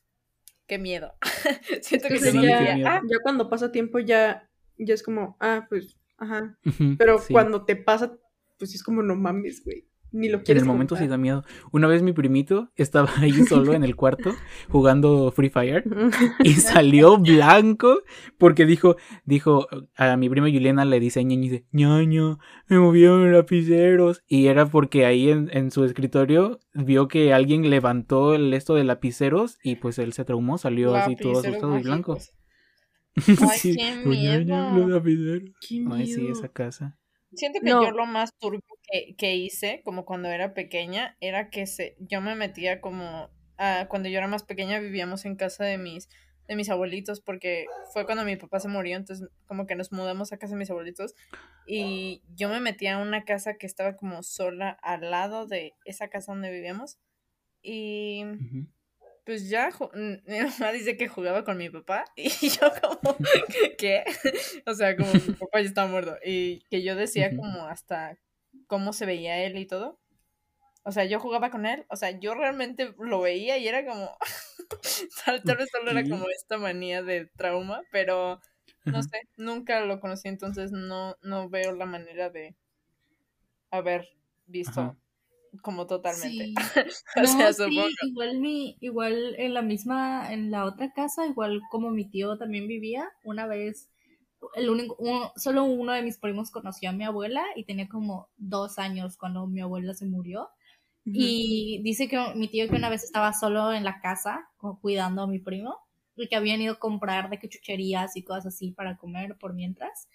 [0.68, 1.16] qué miedo.
[1.84, 2.92] siento que sí, ya, miedo.
[2.96, 6.58] "Ah, ya cuando pasa tiempo ya, ya es como, ah, pues, ajá.
[6.98, 7.34] Pero sí.
[7.34, 8.18] cuando te pasa,
[8.58, 9.88] pues es como, no mames, güey.
[10.12, 11.44] Ni lo En quieres el momento sí da miedo.
[11.72, 14.32] Una vez mi primito estaba ahí solo en el cuarto
[14.70, 15.84] jugando Free Fire
[16.44, 18.02] y salió blanco
[18.38, 18.96] porque dijo,
[19.26, 22.38] dijo, a mi prima Juliana le dice ñaña y dice, ñaña,
[22.70, 24.24] me movieron lapiceros.
[24.28, 28.86] Y era porque ahí en, en su escritorio vio que alguien levantó el esto de
[28.86, 32.18] lapiceros y pues él se traumó, salió así todo asustado y blanco.
[33.18, 33.26] Mágicos".
[33.52, 34.66] Ay, Sí, qué dijo, "Ñaña, miedo.
[34.66, 35.52] los lapiceros".
[35.60, 36.30] Qué Ay, sí, miedo.
[36.30, 37.00] esa casa.
[37.36, 37.80] Siento que No.
[37.80, 38.62] yo lo más turbio
[38.92, 43.88] que, que hice, como cuando era pequeña, era que se, yo me metía como, ah,
[43.90, 46.10] cuando yo era más pequeña vivíamos en casa de mis,
[46.48, 50.34] de mis abuelitos, porque fue cuando mi papá se murió, entonces como que nos mudamos
[50.34, 51.16] a casa de mis abuelitos,
[51.66, 56.10] y yo me metía a una casa que estaba como sola al lado de esa
[56.10, 57.00] casa donde vivíamos,
[57.62, 58.24] y.
[59.28, 63.18] pues ya, mi mamá dice que jugaba con mi papá y yo como,
[63.78, 64.06] ¿qué?
[64.66, 68.18] O sea, como mi papá ya estaba muerto y que yo decía como hasta
[68.68, 70.00] cómo se veía él y todo.
[70.84, 74.18] O sea, yo jugaba con él, o sea, yo realmente lo veía y era como,
[75.26, 78.40] tal, tal vez solo era como esta manía de trauma, pero
[78.86, 82.56] no sé, nunca lo conocí, entonces no, no veo la manera de
[83.70, 84.08] haber
[84.46, 84.96] visto Ajá.
[85.62, 86.52] Como totalmente.
[86.52, 86.56] Sí.
[87.24, 87.90] O No, sea, sí, supongo.
[88.02, 92.68] igual mi, igual en la misma, en la otra casa, igual como mi tío también
[92.68, 93.90] vivía, una vez,
[94.56, 98.30] el único, uno- solo uno de mis primos conoció a mi abuela y tenía como
[98.38, 100.50] dos años cuando mi abuela se murió.
[101.12, 105.24] Y dice que mi tío que una vez estaba solo en la casa, como cuidando
[105.24, 105.78] a mi primo,
[106.16, 109.54] y que habían ido a comprar de que chucherías y cosas así para comer por
[109.54, 110.10] mientras.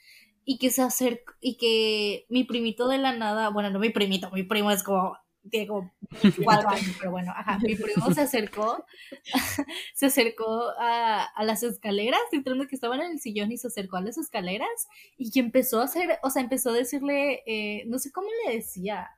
[0.45, 4.31] Y que se acercó, y que mi primito de la nada, bueno, no mi primito,
[4.33, 5.17] mi primo es como,
[5.51, 5.93] tiene como
[6.45, 8.85] cuatro años, pero bueno, ajá, mi primo se acercó,
[9.95, 13.97] se acercó a, a las escaleras, literalmente que estaban en el sillón y se acercó
[13.97, 17.99] a las escaleras y que empezó a hacer, o sea, empezó a decirle, eh, no
[17.99, 19.11] sé cómo le decía,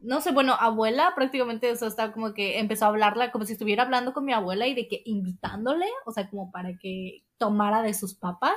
[0.00, 3.52] no sé, bueno, abuela prácticamente, o sea, estaba como que empezó a hablarla como si
[3.54, 7.82] estuviera hablando con mi abuela y de que invitándole, o sea, como para que tomara
[7.82, 8.54] de sus papas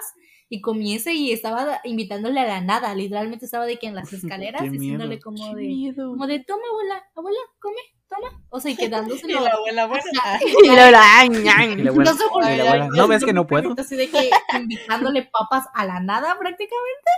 [0.49, 4.63] y comiese y estaba invitándole a la nada, literalmente estaba de que en las escaleras
[4.63, 5.21] Qué diciéndole miedo.
[5.23, 6.09] como Qué de, miedo.
[6.11, 9.41] como de, toma abuela, abuela, come, toma, o sea, y Y quedándoselo.
[9.41, 10.39] la abuela, bueno, Ajá.
[10.63, 13.07] Y la- la- Y la abuela, No sé por y qué, la abuela, yo ¿no
[13.07, 13.75] ves que no puedo?
[13.77, 17.11] Así de que invitándole papas a la nada prácticamente.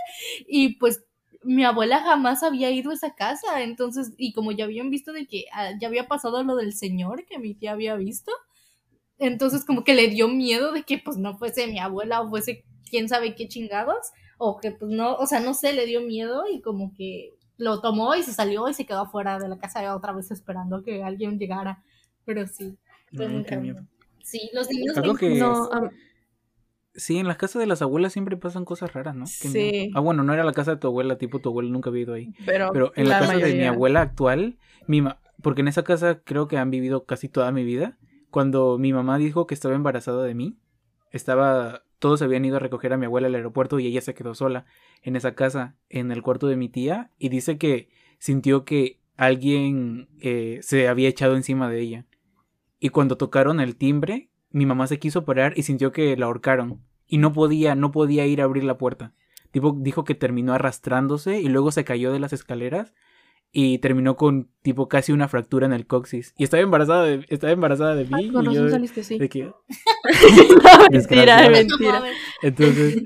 [0.46, 1.02] Y pues
[1.44, 3.62] mi abuela jamás había ido a esa casa.
[3.62, 7.24] Entonces, y como ya habían visto de que ah, ya había pasado lo del señor
[7.24, 8.30] que mi tía había visto.
[9.22, 12.64] Entonces como que le dio miedo de que pues no fuese mi abuela o fuese
[12.90, 14.10] quién sabe qué chingados.
[14.38, 17.80] O que pues no, o sea, no sé, le dio miedo y como que lo
[17.80, 21.02] tomó y se salió y se quedó afuera de la casa otra vez esperando que
[21.04, 21.82] alguien llegara.
[22.24, 22.76] Pero sí,
[23.14, 23.86] fue No, muy qué miedo.
[24.22, 25.38] Sí, los niños Algo que-.
[25.38, 25.68] No,
[26.94, 29.24] Sí, en las casas de las abuelas siempre pasan cosas raras, ¿no?
[29.24, 29.58] Qué Sí.
[29.58, 29.92] miedo.
[29.94, 32.12] Ah, bueno, no era la casa de tu abuela, tipo tu abuela nunca había ido
[32.14, 32.34] ahí.
[32.44, 36.20] pero, Pero en la, casa de mi abuela actual, mi ma- porque en esa casa
[36.22, 37.96] creo que han vivido casi toda mi vida.
[38.32, 40.56] Cuando mi mamá dijo que estaba embarazada de mí,
[41.10, 44.34] estaba todos habían ido a recoger a mi abuela al aeropuerto y ella se quedó
[44.34, 44.64] sola
[45.02, 50.08] en esa casa, en el cuarto de mi tía, y dice que sintió que alguien
[50.18, 52.06] eh, se había echado encima de ella.
[52.80, 56.80] Y cuando tocaron el timbre, mi mamá se quiso parar y sintió que la ahorcaron.
[57.06, 59.12] Y no podía, no podía ir a abrir la puerta.
[59.50, 62.94] Tipo, dijo que terminó arrastrándose y luego se cayó de las escaleras
[63.52, 66.34] y terminó con tipo casi una fractura en el coxis.
[66.38, 68.10] Y estaba embarazada de, estaba embarazada de mí.
[68.12, 69.18] Ay, con y yo razón saliste así.
[69.18, 69.42] de que-
[70.62, 72.02] No, mentira, mentira.
[72.42, 73.02] entonces,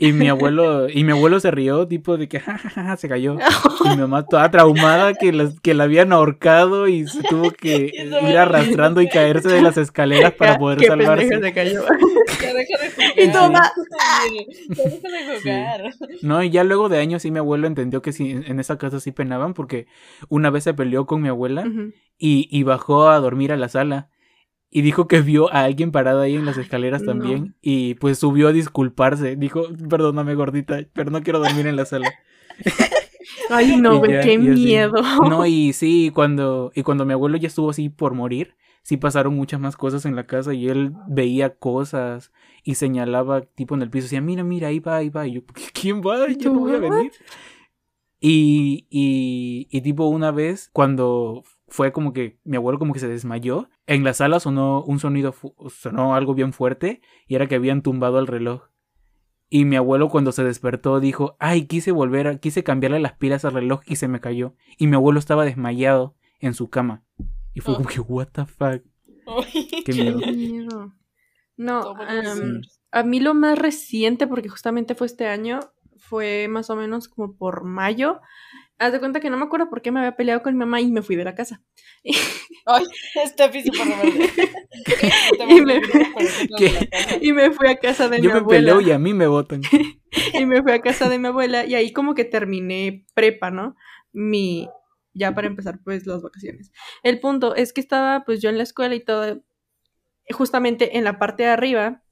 [0.00, 3.08] y mi abuelo, y mi abuelo se rió, tipo de que "Ja, ja, ja", se
[3.08, 3.36] cayó.
[3.84, 7.90] Y mi mamá toda traumada que la, que la habían ahorcado y se tuvo que
[7.94, 11.40] ir arrastrando y caerse de las escaleras para poder Qué salvarse.
[11.40, 11.82] se cayó.
[12.42, 13.12] Ya deja de jugar.
[13.16, 13.72] Y tu mamá,
[14.68, 15.94] Ya deja de jugar.
[16.22, 19.00] No, y ya luego de años sí mi abuelo entendió que sí, en esa casa
[19.00, 19.12] sí
[19.54, 19.86] porque
[20.28, 21.64] una vez se peleó con mi abuela
[22.18, 24.10] y, y bajó a dormir a la sala.
[24.70, 27.06] Y dijo que vio a alguien parado ahí en las escaleras No.
[27.12, 27.54] también.
[27.62, 29.34] Y pues subió a disculparse.
[29.36, 32.12] Dijo, perdóname gordita, pero no quiero dormir en la sala.
[33.50, 35.00] Ay, no, Y güey, qué miedo.
[35.28, 39.34] No, y sí, cuando, y cuando mi abuelo ya estuvo así por morir, sí pasaron
[39.34, 42.32] muchas más cosas en la casa y él veía cosas
[42.62, 45.26] y señalaba tipo en el piso, decía, mira, mira, ahí va, ahí va.
[45.26, 45.40] Y yo,
[45.72, 46.28] ¿quién va?
[46.28, 47.12] Yo no voy a venir.
[48.20, 53.08] Y, y, y tipo una vez, cuando fue como que mi abuelo como que se
[53.08, 55.34] desmayó, en la sala sonó un sonido,
[55.68, 58.62] sonó algo bien fuerte y era que habían tumbado el reloj.
[59.50, 63.44] Y mi abuelo cuando se despertó dijo, ay, quise volver, a- quise cambiarle las pilas
[63.44, 64.54] al reloj y se me cayó.
[64.78, 67.04] Y mi abuelo estaba desmayado en su cama.
[67.54, 67.76] Y fue Oh.
[67.78, 68.82] como que, what the fuck.
[69.84, 70.18] Qué miedo.
[70.20, 70.94] Qué miedo.
[71.56, 72.60] No, em,
[72.92, 75.60] a mí lo más reciente, porque justamente fue este año,
[76.08, 78.20] fue más o menos como por mayo.
[78.78, 80.80] Haz de cuenta que no me acuerdo por qué me había peleado con mi mamá
[80.80, 81.62] y me fui de la casa.
[82.66, 82.84] Ay,
[83.26, 84.30] Steffi súper rebelde.
[85.48, 85.80] Y me-
[86.58, 86.88] ¿Qué?
[87.20, 88.60] Y me fui a casa de Yo mi me abuela.
[88.74, 89.62] peleo y a mí me votan.
[90.34, 93.74] y me fui a casa de mi abuela y ahí como que terminé prepa, ¿no?
[94.12, 94.68] Mi
[95.14, 96.70] ya para empezar pues las vacaciones.
[97.02, 99.42] El punto es que estaba pues yo en la escuela y todo
[100.30, 102.02] justamente en la parte de arriba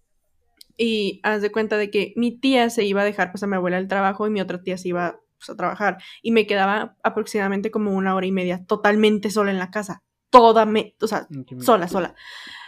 [0.76, 3.56] y haz de cuenta de que mi tía se iba a dejar pues a mi
[3.56, 6.96] abuela el trabajo y mi otra tía se iba pues, a trabajar y me quedaba
[7.02, 11.28] aproximadamente como una hora y media totalmente sola en la casa, toda me, o sea,
[11.60, 12.14] sola, sola.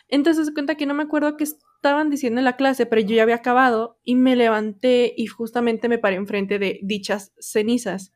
[0.09, 3.15] Entonces se cuenta que no me acuerdo qué estaban diciendo en la clase, pero yo
[3.15, 8.13] ya había acabado y me levanté y justamente me paré enfrente de dichas cenizas.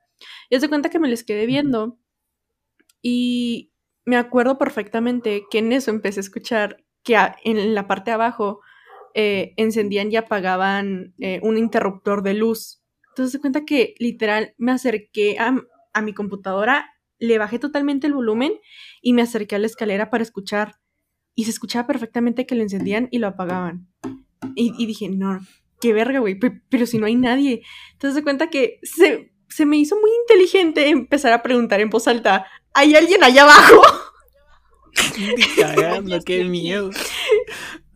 [0.49, 1.99] Y se cuenta que me les quedé viendo
[3.03, 3.73] y
[4.05, 8.61] me acuerdo perfectamente que en eso empecé a escuchar que en la parte de abajo
[9.15, 12.83] eh, encendían y apagaban eh, un interruptor de luz.
[13.11, 15.55] Entonces se cuenta que literal me acerqué a,
[15.93, 16.89] a mi computadora,
[17.19, 18.53] le bajé totalmente el volumen
[19.01, 20.77] y me acerqué a la escalera para escuchar
[21.35, 23.87] y se escuchaba perfectamente que lo encendían y lo apagaban.
[24.55, 25.41] Y, y dije, no,
[25.81, 27.63] qué verga, güey, pe- pero si no hay nadie.
[27.93, 32.09] Entonces se cuenta que se, se me hizo muy inteligente empezar a preguntar en voz
[32.09, 33.83] alta, ¿hay alguien allá abajo?
[35.57, 36.91] Cagando, qué miedo.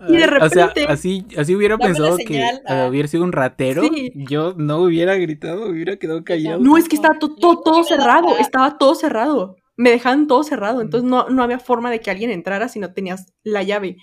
[0.09, 2.85] Y de Ay, O sea, repente- así, así hubiera pensado señal, que ah.
[2.85, 3.83] eh, hubiera sido un ratero.
[3.83, 4.13] Sí.
[4.15, 6.61] Yo no hubiera gritado, hubiera quedado callado.
[6.61, 9.57] No, es que estaba to- to- todo que cerrado, estaba todo cerrado.
[9.79, 12.93] Me dejaban todo cerrado, entonces no, no había forma de que alguien entrara si no
[12.93, 13.97] tenías la llave.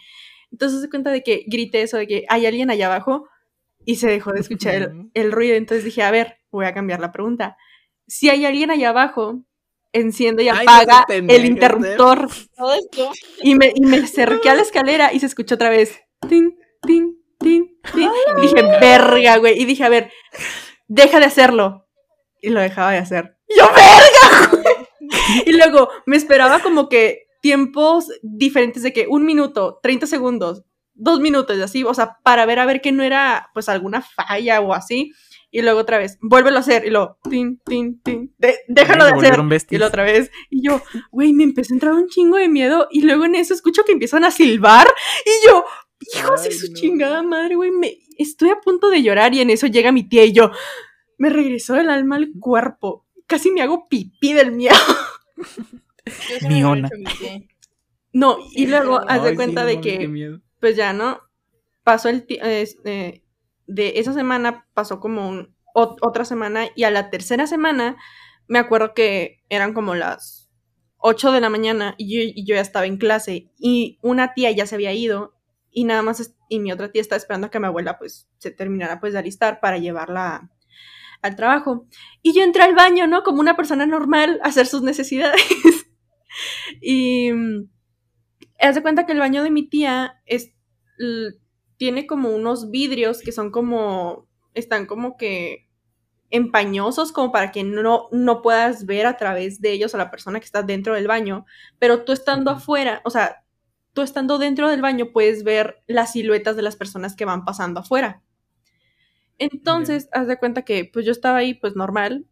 [0.52, 3.28] Entonces se cuenta de que grité eso de que hay alguien allá abajo
[3.86, 5.56] y se dejó de escuchar el, el ruido.
[5.56, 7.58] Entonces dije, a ver, voy a cambiar la pregunta.
[8.08, 9.44] Si hay alguien allá abajo,
[9.94, 12.28] enciende y Ay, no apaga el interruptor.
[12.56, 13.12] Todo esto.
[13.42, 16.00] Y me, y me acerqué a la escalera y se escuchó otra vez.
[16.28, 18.10] Tin, tin, tin, tin.
[18.38, 19.60] Y dije, verga, güey.
[19.62, 20.12] Y dije, a ver,
[20.88, 21.88] deja de hacerlo.
[22.42, 23.38] Y lo dejaba de hacer.
[23.48, 24.88] Y yo, verga.
[25.46, 30.64] y luego me esperaba como que tiempos diferentes de que un minuto, 30 segundos,
[30.94, 34.02] dos minutos y así, o sea, para ver a ver que no era pues alguna
[34.02, 35.12] falla o así.
[35.56, 36.84] Y luego otra vez, vuélvelo a hacer.
[36.84, 38.34] Y luego, tin, tin, tin.
[38.40, 39.66] de- déjalo Ay, de hacer.
[39.70, 40.82] Y la otra vez, y yo,
[41.12, 42.88] güey, me empezó a entrar un chingo de miedo.
[42.90, 44.88] Y luego en eso escucho que empiezan a silbar.
[45.26, 45.64] Y yo,
[46.16, 46.74] hijos de su no.
[46.74, 49.36] chingada madre, güey, me, estoy a punto de llorar.
[49.36, 50.50] Y en eso llega mi tía y yo,
[51.20, 53.06] me regresó el alma al cuerpo.
[53.28, 54.76] Casi me hago pipí del miedo.
[56.42, 56.48] Yo
[56.98, 57.48] mi pie.
[58.12, 61.20] No, y luego haz de sí, cuenta de que, pues ya, ¿no?
[61.84, 63.23] Pasó el ti- este,
[63.68, 67.98] de esa semana pasó como un- ot- otra semana y a la tercera semana
[68.48, 70.52] me acuerdo que eran como las
[70.98, 74.76] 8 de la mañana y yo, ya estaba en clase y una tía ya se
[74.76, 75.36] había ido
[75.72, 78.52] y nada más y mi otra tía estaba esperando a que mi abuela pues se
[78.52, 80.50] terminara pues de alistar para llevarla
[81.22, 81.88] al trabajo
[82.22, 83.24] y yo entré al baño, ¿no?
[83.24, 85.42] Como una persona normal a hacer sus necesidades
[86.82, 87.70] y mm,
[88.62, 90.52] haz de cuenta que el baño de mi tía es
[91.84, 95.68] tiene como unos vidrios que son como están como que
[96.30, 100.40] empañosos como para que no, no puedas ver a través de ellos a la persona
[100.40, 101.46] que está dentro del baño,
[101.80, 103.44] pero tú estando afuera, o sea,
[103.92, 107.82] tú estando dentro del baño puedes ver las siluetas de las personas que van pasando
[107.82, 108.24] afuera.
[109.38, 112.26] Entonces, haz de cuenta que pues yo estaba ahí pues normal,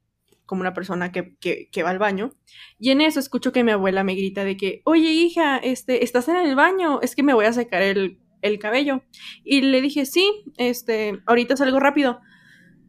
[0.45, 2.31] como una persona que, que, que va al baño.
[2.79, 6.29] Y en eso escucho que mi abuela me grita de que, oye hija, este, ¿estás
[6.29, 7.01] en el baño?
[7.01, 9.03] Es que me voy a secar el, el cabello.
[9.43, 12.19] Y le dije, sí, este, ahorita salgo rápido.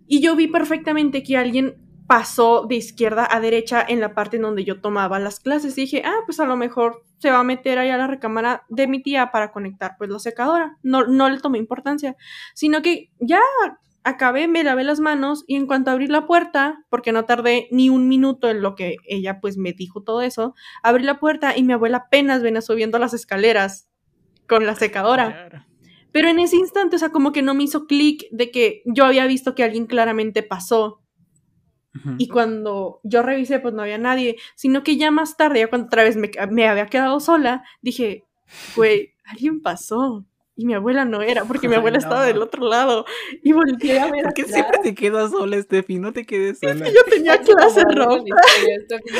[0.07, 1.77] Y yo vi perfectamente que alguien
[2.07, 5.79] pasó de izquierda a derecha en la parte en donde yo tomaba las clases.
[5.79, 8.65] Y dije, ah, pues a lo mejor se va a meter ahí a la recámara
[8.69, 10.77] de mi tía para conectar pues la secadora.
[10.83, 12.17] No, no le tomé importancia,
[12.55, 13.41] sino que ya
[14.05, 17.89] acabé, me lavé las manos y en cuanto abrí la puerta, porque no tardé ni
[17.89, 21.63] un minuto en lo que ella pues me dijo todo eso, abrí la puerta y
[21.63, 23.89] mi abuela apenas venía subiendo las escaleras
[24.49, 25.49] con la secadora.
[25.49, 25.67] Claro.
[26.13, 29.05] Pero en ese instante, o sea, como que no me hizo clic de que yo
[29.05, 31.03] había visto que alguien claramente pasó
[32.17, 35.87] y cuando yo revisé, pues no había nadie, sino que ya más tarde, ya cuando
[35.89, 38.25] otra vez me, me había quedado sola, dije,
[38.75, 40.25] güey, alguien pasó.
[40.55, 42.03] Y mi abuela no era, porque mi Ay, abuela no.
[42.03, 43.05] estaba del otro lado.
[43.43, 44.55] Y volteé a ver ¿Por qué atrás.
[44.55, 45.99] siempre te quedas sola, Steffi?
[45.99, 46.89] No te quedes sola.
[46.89, 48.23] Yo tenía clase roja.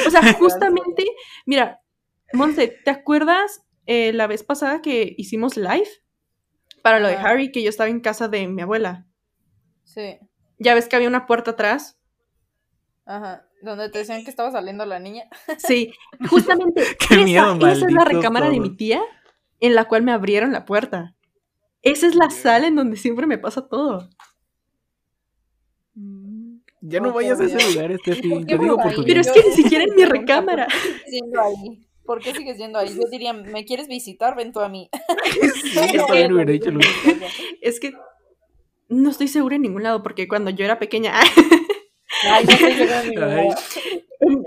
[0.07, 1.05] O sea, justamente,
[1.47, 1.81] mira,
[2.33, 5.89] Monse, ¿te acuerdas eh, la vez pasada que hicimos live?
[6.83, 7.15] Para lo de.
[7.15, 9.07] Harry, que yo estaba en casa de mi abuela.
[9.85, 10.19] Sí,
[10.59, 11.99] Ya ves que había una puerta atrás.
[13.05, 13.47] ajá.
[13.63, 15.29] Donde te decían que estaba saliendo la niña.
[15.59, 15.93] Sí,
[16.29, 16.83] justamente.
[17.09, 19.01] Qué esa, miedo, esa es la recámara de mi tía
[19.61, 21.15] en la cual me abrieron la puerta.
[21.83, 24.09] Esa es la sala en donde siempre me pasa todo.
[26.81, 28.29] Ya no vayas a ese lugar, Steffi.
[28.29, 30.67] ¿Por qué Te digo por tu Pero es que ni siquiera en mi recámara.
[32.13, 32.91] ¿Por qué sigues yendo ahí?
[32.95, 34.37] Yo diría, ¿me quieres visitar?
[34.37, 34.91] Ven tú a mí.
[35.63, 35.79] Sí,
[36.61, 36.81] yo lo.
[37.63, 37.95] Es que
[38.91, 41.15] no estoy segura en ningún lado porque cuando yo era pequeña,
[42.31, 43.31] Ay, no estoy segura de mi Ay.
[43.31, 43.57] memoria.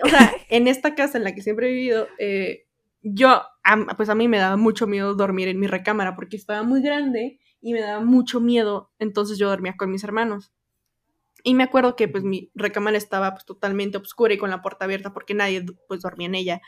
[0.04, 2.68] o sea, en esta casa en la que siempre he vivido, eh,
[3.02, 3.30] yo,
[3.64, 6.84] a- pues a mí me daba mucho miedo dormir en mi recámara porque estaba muy
[6.84, 10.54] grande y me daba mucho miedo, entonces yo dormía con mis hermanos.
[11.48, 14.86] Y me acuerdo que pues mi recámara estaba pues totalmente oscura y con la puerta
[14.86, 16.62] abierta porque nadie pues dormía en ella.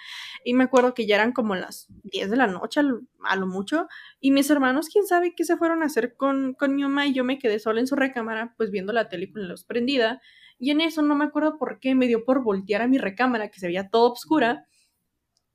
[0.45, 3.87] Y me acuerdo que ya eran como las 10 de la noche a lo mucho
[4.19, 7.13] y mis hermanos, quién sabe qué se fueron a hacer con, con mi mamá y
[7.15, 10.21] yo me quedé sola en su recámara pues viendo la tele con la luz prendida.
[10.59, 13.49] Y en eso no me acuerdo por qué me dio por voltear a mi recámara
[13.49, 14.67] que se veía toda oscura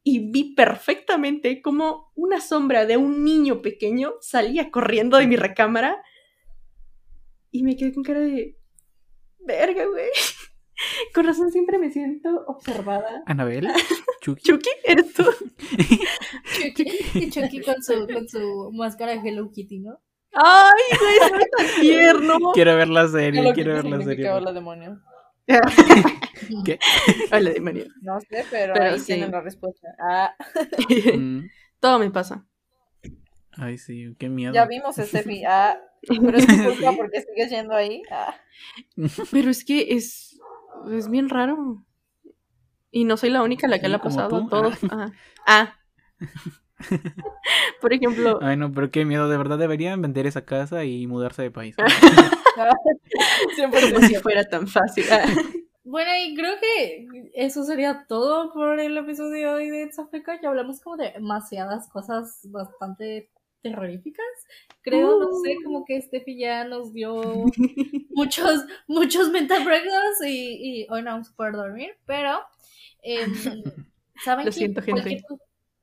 [0.03, 6.03] y vi perfectamente como una sombra de un niño pequeño salía corriendo de mi recámara
[7.53, 8.59] y me quedé con cara de
[9.47, 10.09] verga, güey.
[11.15, 13.23] Con razón siempre me siento observada.
[13.27, 13.69] ¿Anabel?
[14.21, 14.43] ¿Chucky?
[14.43, 15.25] Chucky, ¿eres tú?
[16.75, 16.85] Chucky,
[17.15, 20.01] y Chucky con su, con su máscara de Hello Kitty, ¿no?
[20.33, 22.39] Ay, güey, se ve tan tierno.
[22.55, 24.31] Quiero ver la serie, quiero ver la serie.
[24.31, 25.01] hola demonio.
[26.65, 26.79] ¿Qué?
[27.33, 27.85] Hola, demonio.
[28.01, 29.07] No sé, pero, Pero ahí sí.
[29.07, 29.89] tienen la respuesta.
[30.01, 30.35] Ah,
[31.17, 31.47] Mm,
[31.81, 32.47] Todo me pasa.
[33.59, 34.55] Ay, sí, qué miedo.
[34.55, 35.45] ya vimos Steffi.
[35.45, 35.79] Ah,
[36.21, 38.03] pero es tu culpa porque sigues yendo ahí.
[38.11, 38.35] Ah.
[39.31, 40.41] Pero es que es,
[40.91, 41.85] es bien raro.
[42.91, 44.85] Y no soy la única a la que Sí, le ha pasado a todos.
[44.85, 45.13] Ajá.
[45.45, 45.75] Ah.
[47.81, 49.29] Por ejemplo, Ay, no, pero qué miedo.
[49.29, 51.75] De verdad deberían vender esa casa y mudarse de país.
[53.57, 55.05] Siempre como si fuera tan fácil.
[55.11, 55.25] Ah.
[55.85, 60.41] Bueno, y creo que eso sería todo por el episodio de hoy de Zafeka.
[60.41, 63.32] Ya hablamos como de demasiadas cosas bastante
[63.63, 64.27] terroríficas.
[64.83, 67.45] Creo, no sé, como que Steffi ya nos dio
[68.11, 72.41] muchos, muchos mental breakdowns y, y hoy no vamos a poder dormir, pero
[73.03, 73.33] em,
[74.25, 75.03] saben Lo que siento, gente.
[75.03, 75.23] cualquier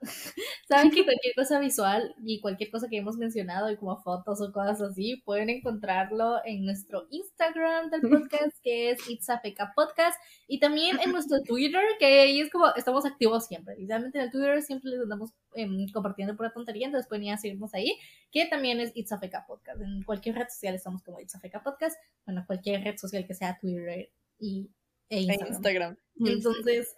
[0.67, 4.51] saben que cualquier cosa visual y cualquier cosa que hemos mencionado y como fotos o
[4.51, 10.17] cosas así pueden encontrarlo en nuestro Instagram del podcast que es It's a Feca Podcast
[10.47, 14.31] y también en nuestro Twitter que ahí es como estamos activos siempre literalmente en el
[14.31, 17.99] Twitter siempre les andamos em, compartiendo pura tontería entonces pueden ir a seguirnos ahí
[18.31, 21.39] que también es It's a Feca Podcast en cualquier red social estamos como It's a
[21.39, 24.69] Feca Podcast bueno cualquier red social que sea Twitter y
[25.09, 25.53] e En Instagram.
[25.53, 25.97] Instagram.
[26.19, 26.95] Entonces,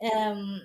[0.00, 0.60] em,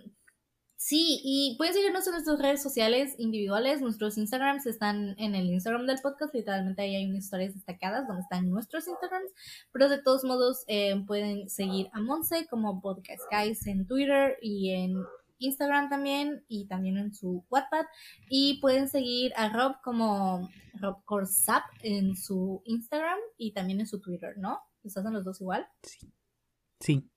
[0.82, 3.82] sí, y pueden seguirnos en nuestras redes sociales individuales.
[3.82, 6.34] Nuestros Instagrams están en el Instagram del podcast.
[6.34, 9.32] Literalmente ahí hay unas historias destacadas donde están nuestros Instagrams.
[9.72, 14.72] Pero de todos modos, em, pueden seguir a Monse como Podcast Guys en Twitter y
[14.72, 14.96] en
[15.38, 17.86] Instagram también y también en su Wattpad
[18.30, 24.00] y pueden seguir a Rob como Rob Corsap en su Instagram y también en su
[24.00, 24.60] Twitter, ¿no?
[24.84, 25.68] ¿Estás en los dos igual?
[25.84, 26.12] Sí.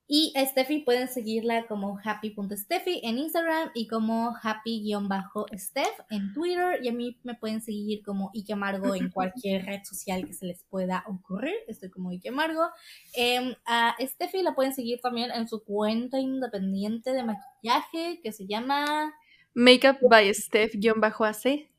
[0.07, 6.81] Y a Steffi pueden seguirla como happy.steffi en Instagram y como happy-steph en Twitter.
[6.83, 10.45] Y a mí me pueden seguir como Ike Amargo en cualquier red social que se
[10.45, 11.55] les pueda ocurrir.
[11.69, 12.69] Estoy como Ike Amargo.
[13.15, 18.47] Em, a Steffi la pueden seguir también en su cuenta independiente de maquillaje que se
[18.47, 19.15] llama...
[19.55, 21.71] Makeup by Steph-AC.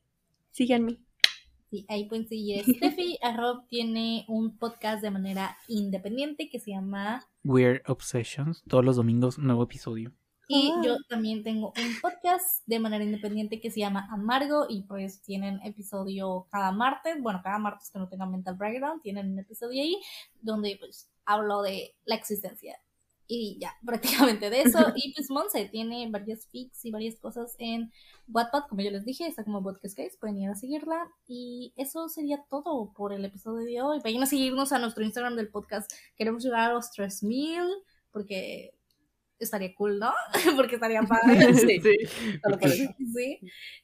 [0.51, 1.04] Síganme.
[1.69, 3.17] Sí, ahí pueden seguir Steffi.
[3.21, 8.63] A Rob tiene un podcast de manera independiente que se llama Weird Obsessions.
[8.67, 10.11] Todos los domingos, nuevo episodio.
[10.47, 10.81] Y Ah.
[10.85, 15.59] yo también tengo un podcast de manera independiente que se llama Amargo y pues tienen
[15.63, 19.99] episodio cada martes, bueno, cada martes que no tenga mental breakdown, tienen un episodio ahí
[20.41, 22.77] donde pues hablo de la existencia.
[23.27, 24.79] Y ya, prácticamente de eso.
[24.95, 27.91] Y pues Monse tiene varias fics y varias cosas en
[28.27, 31.07] Wattpad, como yo les dije, está como Podcast Case, pueden ir a seguirla.
[31.27, 33.99] Y eso sería todo por el episodio de hoy.
[34.03, 35.91] Vayan a seguirnos a nuestro Instagram del podcast.
[36.15, 37.61] Queremos llegar a los 3000
[38.11, 38.73] porque
[39.39, 40.11] estaría cool, ¿no?
[40.55, 41.53] porque estaría padre.
[41.53, 41.79] Sí.
[43.13, 43.39] Sí.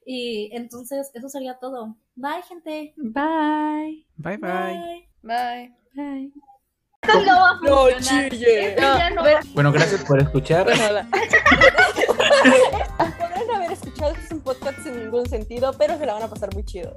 [0.05, 1.97] Y entonces eso sería todo.
[2.15, 2.93] Bye, gente.
[2.97, 4.05] Bye.
[4.15, 5.09] Bye bye.
[5.21, 5.75] Bye.
[5.93, 6.31] Bye.
[7.03, 8.29] Esto no va a No funcionar.
[8.29, 8.69] chille.
[8.69, 10.67] Esto ya no a ver, Bueno, gracias por escuchar.
[10.77, 11.07] nada.
[12.97, 16.27] Podrán haber escuchado que es un podcast sin ningún sentido, pero se la van a
[16.27, 16.95] pasar muy chido.